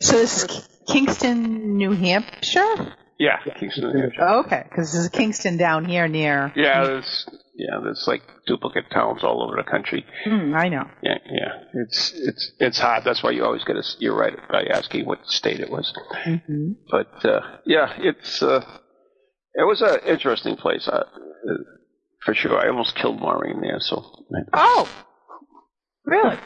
[0.00, 2.94] So this is K- Kingston, New Hampshire?
[3.18, 4.22] Yeah, Kingston, New Hampshire.
[4.22, 6.52] Oh, okay, because there's a Kingston down here near.
[6.56, 10.04] Yeah, there's yeah, there's like duplicate towns all over the country.
[10.24, 10.88] Hmm, I know.
[11.02, 13.04] Yeah, yeah, it's it's it's hard.
[13.04, 13.82] That's why you always get to.
[13.98, 15.92] You're right by asking what state it was.
[16.24, 18.60] hmm But uh, yeah, it's uh,
[19.54, 21.04] it was an interesting place uh,
[22.24, 22.58] for sure.
[22.58, 23.80] I almost killed Maureen there.
[23.80, 24.02] So
[24.54, 24.88] Oh,
[26.06, 26.38] really?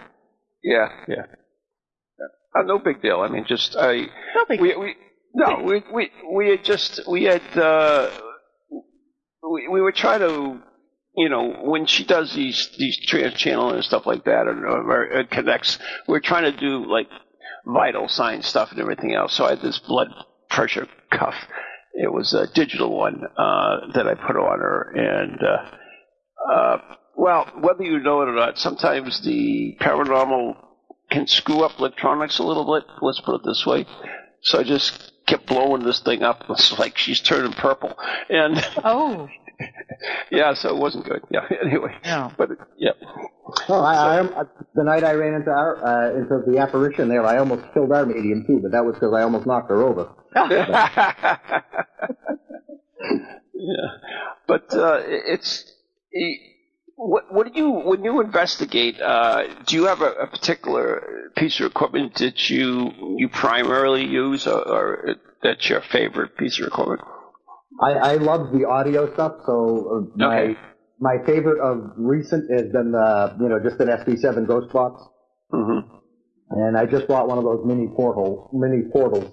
[0.65, 1.27] yeah, yeah.
[2.55, 3.21] Uh, no big deal.
[3.21, 4.61] I mean, just I No big.
[4.61, 4.95] we we
[5.35, 8.11] no we we we had just we had uh,
[9.53, 10.61] we we were trying to
[11.17, 15.05] you know when she does these these trans channel and stuff like that and or
[15.05, 17.09] it connects we're trying to do like
[17.67, 19.35] vital sign stuff and everything else.
[19.35, 20.09] So I had this blood
[20.49, 21.35] pressure cuff.
[21.95, 24.93] It was a digital one uh, that I put on her.
[24.95, 26.79] And uh, uh,
[27.17, 30.57] well whether you know it or not sometimes the paranormal
[31.11, 32.85] can screw up electronics a little bit.
[33.03, 33.87] Let's put it this way.
[34.43, 36.45] So I just kept blowing this thing up.
[36.51, 37.99] It's like she's turning purple.
[38.29, 39.29] And Oh,
[40.31, 41.23] yeah, so it wasn't good.
[41.31, 41.95] Yeah, anyway.
[42.05, 42.31] Yeah.
[42.37, 42.93] But yeah.
[43.69, 44.45] Oh, I, I,
[44.75, 48.05] the night I ran into our, uh, into the apparition there, I almost killed our
[48.05, 50.11] medium too, but that was because I almost knocked her over.
[53.55, 53.87] yeah.
[54.47, 55.65] But uh, it's
[56.97, 59.01] what what do you when you investigate?
[59.01, 64.47] Uh, do you have a, a particular piece of equipment that you you primarily use,
[64.47, 67.03] or, or that's your favorite piece of equipment?
[67.81, 70.57] I, I love the audio stuff, so uh, my Okay.
[70.99, 75.03] my favorite of recent has been the you know just an SB7 Ghost Box,
[75.51, 75.81] hmm
[76.51, 79.31] and I just bought one of those mini portal mini portals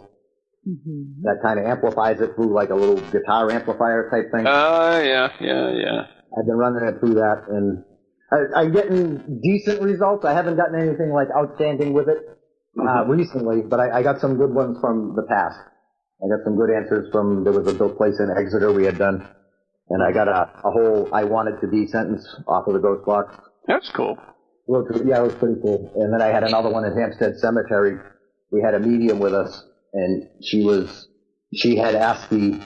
[0.67, 1.21] Mhm.
[1.23, 4.47] that kind of amplifies it through like a little guitar amplifier type thing.
[4.47, 6.01] Uh, yeah, yeah, yeah.
[6.37, 7.83] I've been running it through that, and
[8.31, 10.25] I, I'm getting decent results.
[10.25, 12.17] I haven't gotten anything like outstanding with it
[12.79, 15.59] uh, recently, but I, I got some good ones from the past.
[16.24, 18.97] I got some good answers from there was a built place in Exeter we had
[18.97, 19.28] done,
[19.89, 23.05] and I got a, a whole "I wanted to be" sentence off of the ghost
[23.05, 23.36] box.
[23.67, 24.17] That's cool.
[24.65, 25.91] Well, yeah, it was pretty cool.
[25.95, 27.97] And then I had another one at Hampstead Cemetery.
[28.51, 31.07] We had a medium with us, and she was
[31.53, 32.61] she had asked the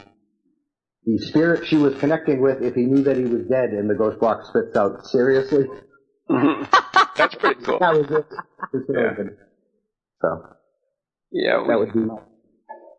[1.06, 3.96] the spirit she was connecting with if he knew that he was dead, and the
[3.96, 5.66] ghost box spits out seriously.
[6.30, 7.80] That's pretty cool.
[7.80, 8.26] That was it.
[8.94, 9.14] Yeah.
[10.22, 10.44] So
[11.32, 12.18] Yeah, we, that would be my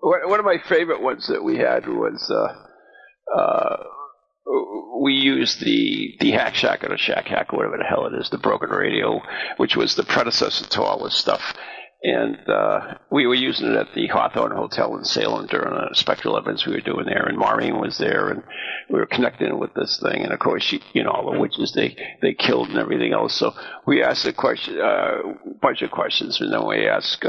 [0.01, 3.77] One of my favorite ones that we had was uh, uh,
[5.03, 8.15] we used the the Hack Shack or the Shack Hack, or whatever the hell it
[8.19, 9.21] is, the broken radio,
[9.57, 11.55] which was the predecessor to all this stuff.
[12.01, 16.37] And uh, we were using it at the Hawthorne Hotel in Salem during a spectral
[16.37, 18.45] events we were doing there, and Maureen was there, and
[18.89, 20.23] we were connecting with this thing.
[20.23, 23.35] And of course, she, you know, all the witches they they killed and everything else.
[23.35, 23.53] So
[23.85, 27.25] we asked a question, uh, bunch of questions, and then we asked.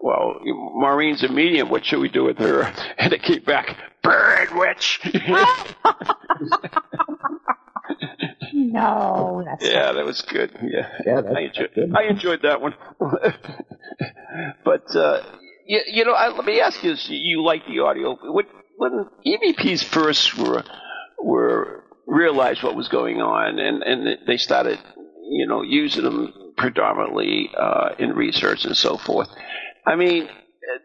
[0.00, 1.68] Well, Maureen's a medium.
[1.70, 2.62] What should we do with her?
[2.98, 5.00] And it came back, burn witch.
[8.52, 10.50] No, that's yeah, that was good.
[10.62, 11.70] Yeah, Yeah, I enjoyed.
[11.74, 11.94] good.
[11.94, 12.74] I enjoyed that one.
[14.64, 15.22] but uh,
[15.66, 18.16] you, you know, I, let me ask you: this, You like the audio?
[18.32, 18.46] When,
[18.76, 20.64] when EVPs first were
[21.22, 24.78] were realized what was going on, and and they started,
[25.30, 29.28] you know, using them predominantly uh, in research and so forth.
[29.88, 30.28] I mean,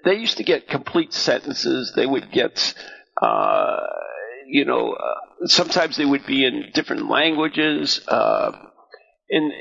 [0.06, 1.92] they used to get complete sentences.
[1.94, 2.74] They would get,
[3.22, 3.82] uh,
[4.48, 8.00] you know, uh, sometimes they would be in different languages.
[8.08, 8.52] Uh,
[9.30, 9.52] and,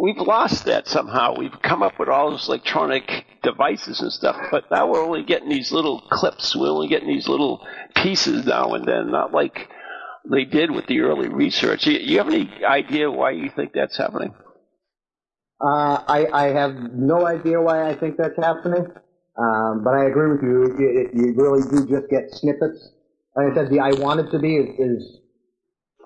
[0.00, 1.34] we've lost that somehow.
[1.36, 5.48] We've come up with all these electronic devices and stuff, but now we're only getting
[5.48, 6.54] these little clips.
[6.54, 7.66] We're only getting these little
[7.96, 9.68] pieces now and then, not like
[10.30, 11.84] they did with the early research.
[11.86, 14.34] You, you have any idea why you think that's happening?
[15.60, 18.86] Uh, I, I have no idea why I think that's happening,
[19.36, 20.76] um, but I agree with you.
[20.78, 22.90] You, you really do just get snippets.
[23.34, 25.18] Like I said, the I want it to be is, is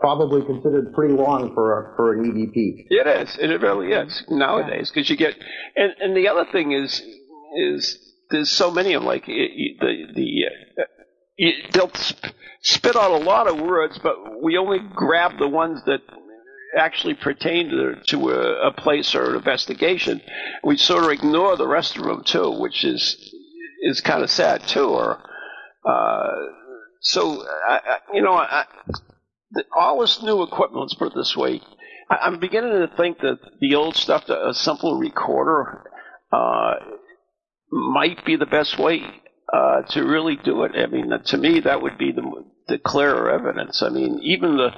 [0.01, 2.87] probably considered pretty long for a, for an EVP.
[2.89, 5.35] It is, it really is nowadays because you get,
[5.77, 7.03] and and the other thing is
[7.57, 7.99] is
[8.31, 9.07] there's so many of them.
[9.07, 10.85] Like it, the the uh,
[11.37, 12.33] you, they'll sp-
[12.63, 16.01] spit out a lot of words, but we only grab the ones that
[16.77, 20.21] actually pertain to, to a, a place or an investigation.
[20.65, 23.35] We sort of ignore the rest of them too, which is
[23.83, 24.89] is kind of sad too.
[24.89, 25.23] Or
[25.89, 26.31] uh,
[27.01, 28.65] so I, I, you know, I,
[29.51, 30.83] the, all this new equipment.
[30.83, 31.61] Let's put it this way.
[32.11, 35.85] I, I'm beginning to think that the old stuff, the, a simple recorder,
[36.33, 36.75] uh,
[37.71, 39.03] might be the best way
[39.53, 40.73] uh, to really do it.
[40.77, 43.83] I mean, to me, that would be the the clearer evidence.
[43.83, 44.71] I mean, even the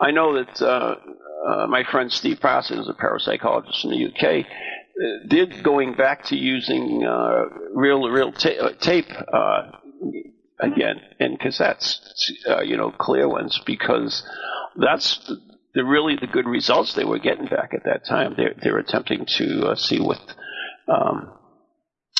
[0.00, 0.96] I know that uh,
[1.44, 6.36] uh, my friend Steve Parsons, a parapsychologist in the UK, uh, did going back to
[6.36, 9.10] using uh, real real ta- tape.
[9.32, 9.70] Uh,
[10.58, 11.98] again in cassettes,
[12.48, 14.26] uh, you know, clear ones, because
[14.76, 15.40] that's the,
[15.74, 18.34] the, really the good results they were getting back at that time.
[18.36, 20.20] They're they're attempting to uh, see what.
[20.88, 21.32] Um,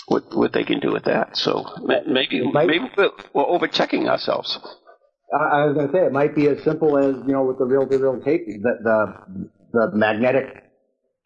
[0.09, 1.37] what what they can do with that.
[1.37, 1.65] So
[2.07, 4.57] maybe maybe we're over checking ourselves.
[5.33, 7.65] I was going to say it might be as simple as you know with the
[7.65, 10.65] reel to reel tape that the the magnetic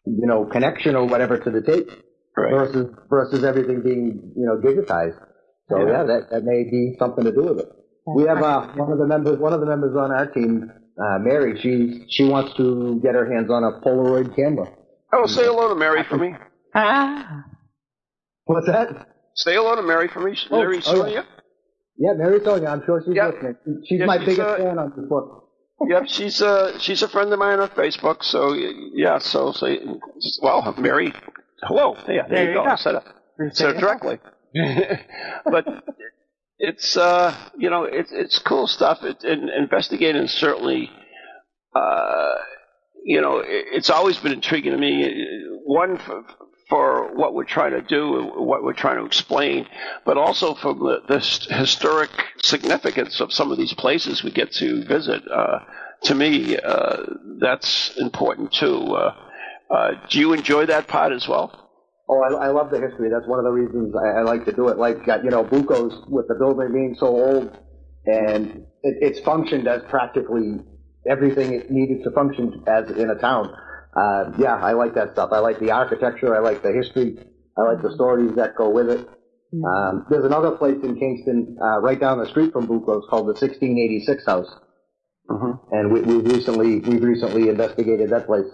[0.05, 1.89] you know connection or whatever to the tape
[2.35, 2.51] right.
[2.51, 5.19] versus versus everything being you know digitized.
[5.69, 7.69] So yeah, yeah that that may be something to do with it.
[8.07, 11.19] We have uh, one of the members one of the members on our team, uh,
[11.19, 11.59] Mary.
[11.61, 14.67] She she wants to get her hands on a Polaroid camera.
[15.13, 16.33] Oh, say hello to Mary for me.
[16.73, 17.45] Ah.
[18.45, 19.07] What's that?
[19.35, 20.37] Say hello to Mary for me.
[20.49, 21.13] Oh, Mary oh, Sonia.
[21.13, 21.40] Yeah,
[22.15, 22.69] Mary Sonia.
[22.69, 23.33] I'm sure she's yep.
[23.33, 23.83] listening.
[23.87, 25.49] She's yeah, my she's, biggest uh, fan on this book.
[25.87, 28.23] yep, she's uh she's a friend of mine on Facebook.
[28.23, 29.79] So yeah, so say
[30.41, 31.13] well, Mary.
[31.63, 31.95] Hello.
[32.07, 32.65] Yeah, there, there you go.
[32.65, 32.75] go.
[32.75, 33.05] Set up.
[33.51, 34.19] Set it directly.
[35.45, 35.65] but
[36.59, 38.99] it's uh you know it's it's cool stuff.
[39.03, 40.89] It, and investigating certainly.
[41.73, 42.33] Uh,
[43.03, 45.25] you know, it's always been intriguing to me.
[45.65, 46.23] One, for,
[46.71, 49.67] for what we're trying to do, what we're trying to explain,
[50.05, 51.19] but also from the, the
[51.53, 52.09] historic
[52.41, 55.21] significance of some of these places we get to visit.
[55.29, 55.59] Uh,
[56.03, 57.03] to me, uh,
[57.41, 58.95] that's important too.
[58.95, 59.13] Uh,
[59.69, 61.69] uh do you enjoy that part as well?
[62.07, 63.09] Oh, I, I, love the history.
[63.09, 64.77] That's one of the reasons I, I like to do it.
[64.77, 67.57] Like, uh, you know, Buco's with the building being so old,
[68.05, 70.61] and it, it's functioned as practically
[71.05, 73.53] everything it needed to function as in a town
[73.95, 75.29] uh, yeah, I like that stuff.
[75.31, 76.35] I like the architecture.
[76.35, 77.17] I like the history.
[77.57, 79.07] I like the stories that go with it.
[79.53, 83.35] Um, there's another place in Kingston, uh, right down the street from Bucos called the
[83.35, 84.47] 1686 House.
[85.29, 85.75] Mm-hmm.
[85.75, 88.47] And we, we've recently, we've recently investigated that place.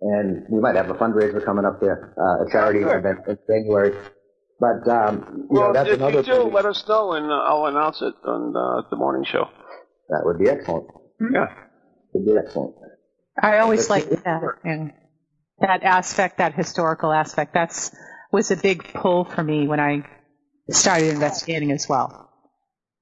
[0.00, 3.38] And we might have a fundraiser coming up there, uh, a charity oh, event in
[3.48, 3.96] January.
[4.58, 7.34] But, um, you well, know, that's if another you do, let us know and uh,
[7.34, 9.48] I'll announce it on uh, the morning show.
[10.08, 10.88] That would be excellent.
[11.32, 11.46] Yeah.
[12.12, 12.74] Would be excellent.
[13.40, 14.88] I always like that, yeah.
[15.60, 17.52] that aspect, that historical aspect.
[17.54, 17.94] That's
[18.32, 20.04] was a big pull for me when I
[20.70, 22.30] started investigating as well.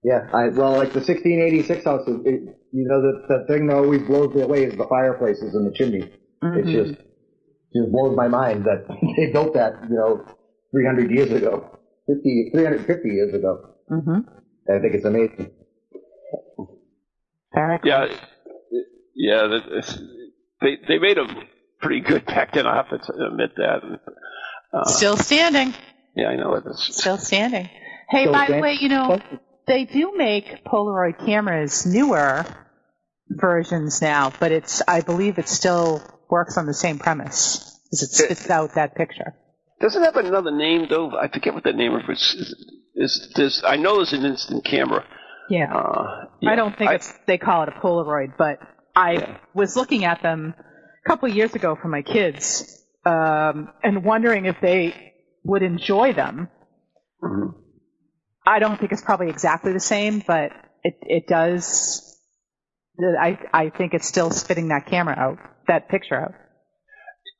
[0.05, 2.41] Yeah, I, well, like the 1686 house, it, it,
[2.73, 5.73] you know, the, the thing that always blows me away is the fireplaces and the
[5.73, 6.13] chimney.
[6.43, 6.69] Mm-hmm.
[6.69, 7.01] It just
[7.75, 10.25] just blows my mind that they built that, you know,
[10.73, 13.75] 300 years ago, 50, 350 years ago.
[13.91, 14.19] Mm-hmm.
[14.69, 15.51] I think it's amazing.
[17.55, 17.91] Very cool.
[17.91, 18.07] Yeah,
[19.15, 19.61] yeah.
[20.63, 21.37] They they made them
[21.81, 22.67] pretty good back then.
[22.67, 23.83] I have to admit that.
[24.73, 25.75] Uh, Still standing.
[26.15, 26.97] Yeah, I know it is.
[26.97, 27.69] Still standing.
[28.09, 29.21] Hey, Still by the way, you know
[29.67, 32.45] they do make Polaroid cameras newer
[33.29, 38.13] versions now, but it's I believe it still works on the same premise because it
[38.13, 39.35] spits it, out that picture.
[39.81, 41.11] Does it have another name though?
[41.19, 42.55] I forget what the name of it is.
[42.95, 43.63] Is this?
[43.67, 45.05] I know it's an instant camera.
[45.49, 45.75] Yeah.
[45.75, 46.51] Uh, yeah.
[46.51, 48.59] I don't think I, it's they call it a Polaroid, but
[48.95, 54.05] I was looking at them a couple of years ago for my kids um, and
[54.05, 55.15] wondering if they
[55.45, 56.49] would enjoy them.
[57.23, 57.59] Mm-hmm.
[58.47, 62.19] I don't think it's probably exactly the same, but it it does.
[63.01, 65.39] I I think it's still spitting that camera out,
[65.69, 66.35] that picture out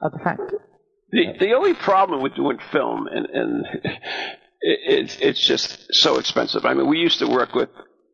[0.01, 0.41] of the front.
[1.11, 3.91] The the only problem with doing film and and it,
[4.61, 6.65] it's it's just so expensive.
[6.65, 7.69] I mean, we used to work with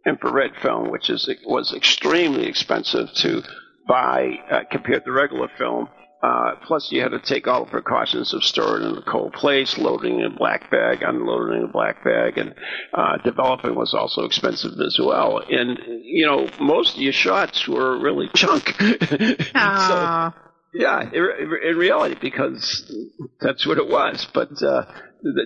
[0.07, 3.43] infrared film, which is was extremely expensive to
[3.87, 5.89] buy uh, compared to regular film.
[6.21, 9.79] Uh, plus, you had to take all the precautions of storing in a cold place,
[9.79, 12.55] loading in a black bag, unloading in a black bag, and
[12.93, 15.41] uh, developing was also expensive as well.
[15.49, 18.65] And you know, most of your shots were really junk.
[18.81, 20.33] so,
[20.75, 21.31] yeah, in,
[21.63, 22.93] in, reality, because
[23.41, 24.27] that's what it was.
[24.35, 24.87] But uh,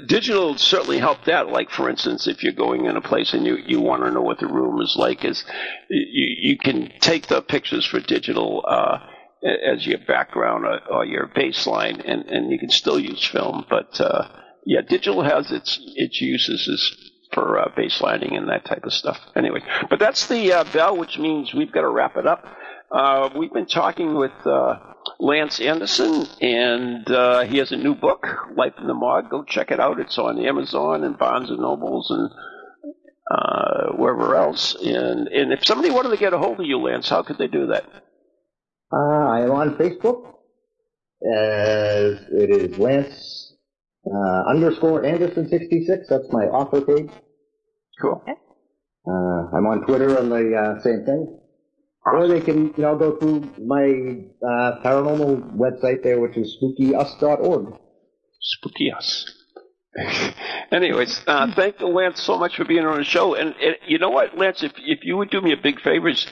[0.06, 1.48] digital certainly helped that.
[1.48, 4.22] Like, for instance, if you're going in a place and you, you want to know
[4.22, 5.44] what the room is like, is
[5.88, 8.98] you, you can take the pictures for digital uh,
[9.42, 13.64] as your background or, or, your baseline, and, and you can still use film.
[13.68, 14.28] But uh,
[14.64, 19.18] yeah, digital has its its uses is for uh, baselining and that type of stuff.
[19.34, 22.44] Anyway, but that's the uh, bell, which means we've got to wrap it up.
[22.92, 24.76] Uh, we've been talking with uh,
[25.18, 29.30] Lance Anderson, and uh, he has a new book, Life in the Morgue.
[29.30, 29.98] Go check it out.
[29.98, 32.30] It's on Amazon and Barnes and Nobles and
[33.30, 34.74] uh, wherever else.
[34.74, 37.46] And and if somebody wanted to get a hold of you, Lance, how could they
[37.46, 37.84] do that?
[38.92, 40.26] Uh, I am on Facebook.
[41.24, 43.54] Uh, it is Lance
[44.06, 46.08] uh, underscore Anderson sixty six.
[46.10, 47.10] That's my author page.
[48.02, 48.22] Cool.
[48.26, 49.10] Uh,
[49.56, 51.38] I'm on Twitter on the uh, same thing.
[52.04, 57.78] Or they can, you know, go through my uh, paranormal website there, which is spookyus.org.
[58.40, 59.32] Spooky Us.
[60.72, 63.34] Anyways, uh, thank you, Lance, so much for being on the show.
[63.34, 66.08] And, and you know what, Lance, if if you would do me a big favor,
[66.08, 66.26] is,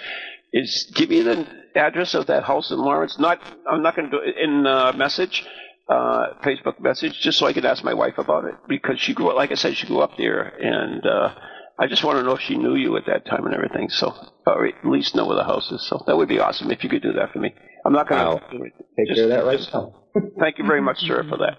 [0.52, 1.46] is give me the
[1.76, 3.18] address of that house in Lawrence.
[3.18, 3.40] Not,
[3.70, 5.44] I'm not going to do it in uh, message,
[5.88, 9.28] uh, Facebook message, just so I could ask my wife about it because she grew
[9.28, 11.34] up, like I said, she grew up there, and uh,
[11.80, 13.88] I just want to know if she knew you at that time and everything.
[13.88, 14.14] So,
[14.46, 15.86] or at least know where the house is.
[15.88, 17.54] So that would be awesome if you could do that for me.
[17.86, 18.58] I'm not going I'll to
[18.98, 19.94] Take care of that right now.
[20.38, 21.58] Thank you very much, sir, for that.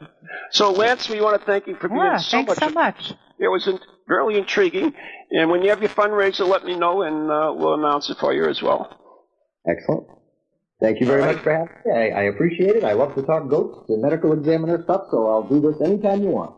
[0.52, 2.60] So, Lance, we want to thank you for being Yeah, so thanks much.
[2.60, 3.14] so much.
[3.40, 4.94] It was in- really intriguing.
[5.32, 8.32] And when you have your fundraiser, let me know, and uh, we'll announce it for
[8.34, 8.96] you as well.
[9.68, 10.06] Excellent.
[10.80, 11.92] Thank you very much for having me.
[11.92, 12.84] I, I appreciate it.
[12.84, 16.30] I love to talk goats and medical examiner stuff, so I'll do this anytime you
[16.30, 16.56] want.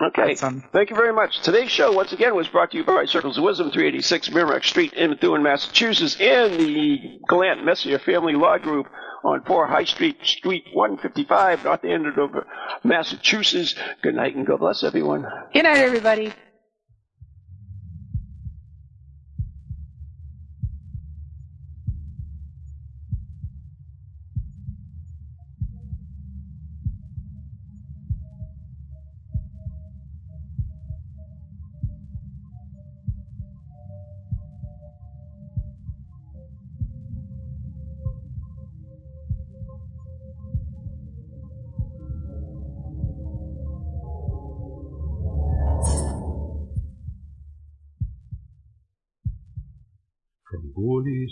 [0.00, 0.34] Okay.
[0.36, 1.40] Um, Thank you very much.
[1.42, 4.92] Today's show, once again, was brought to you by Circles of Wisdom, 386 Merrimack Street
[4.94, 8.86] in Methuen, Massachusetts, and the Gallant Messier Family Law Group
[9.22, 12.46] on 4 High Street, Street 155, North Andover,
[12.82, 13.74] Massachusetts.
[14.02, 15.24] Good night and God bless everyone.
[15.52, 16.32] Good night, everybody.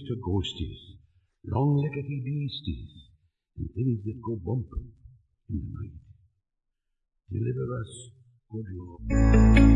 [0.08, 0.98] To ghosties,
[1.44, 2.90] long-leggedy beasties,
[3.58, 4.92] and things that go bumping
[5.50, 5.98] in the night.
[7.32, 8.10] Deliver us,
[8.50, 9.60] good Lord.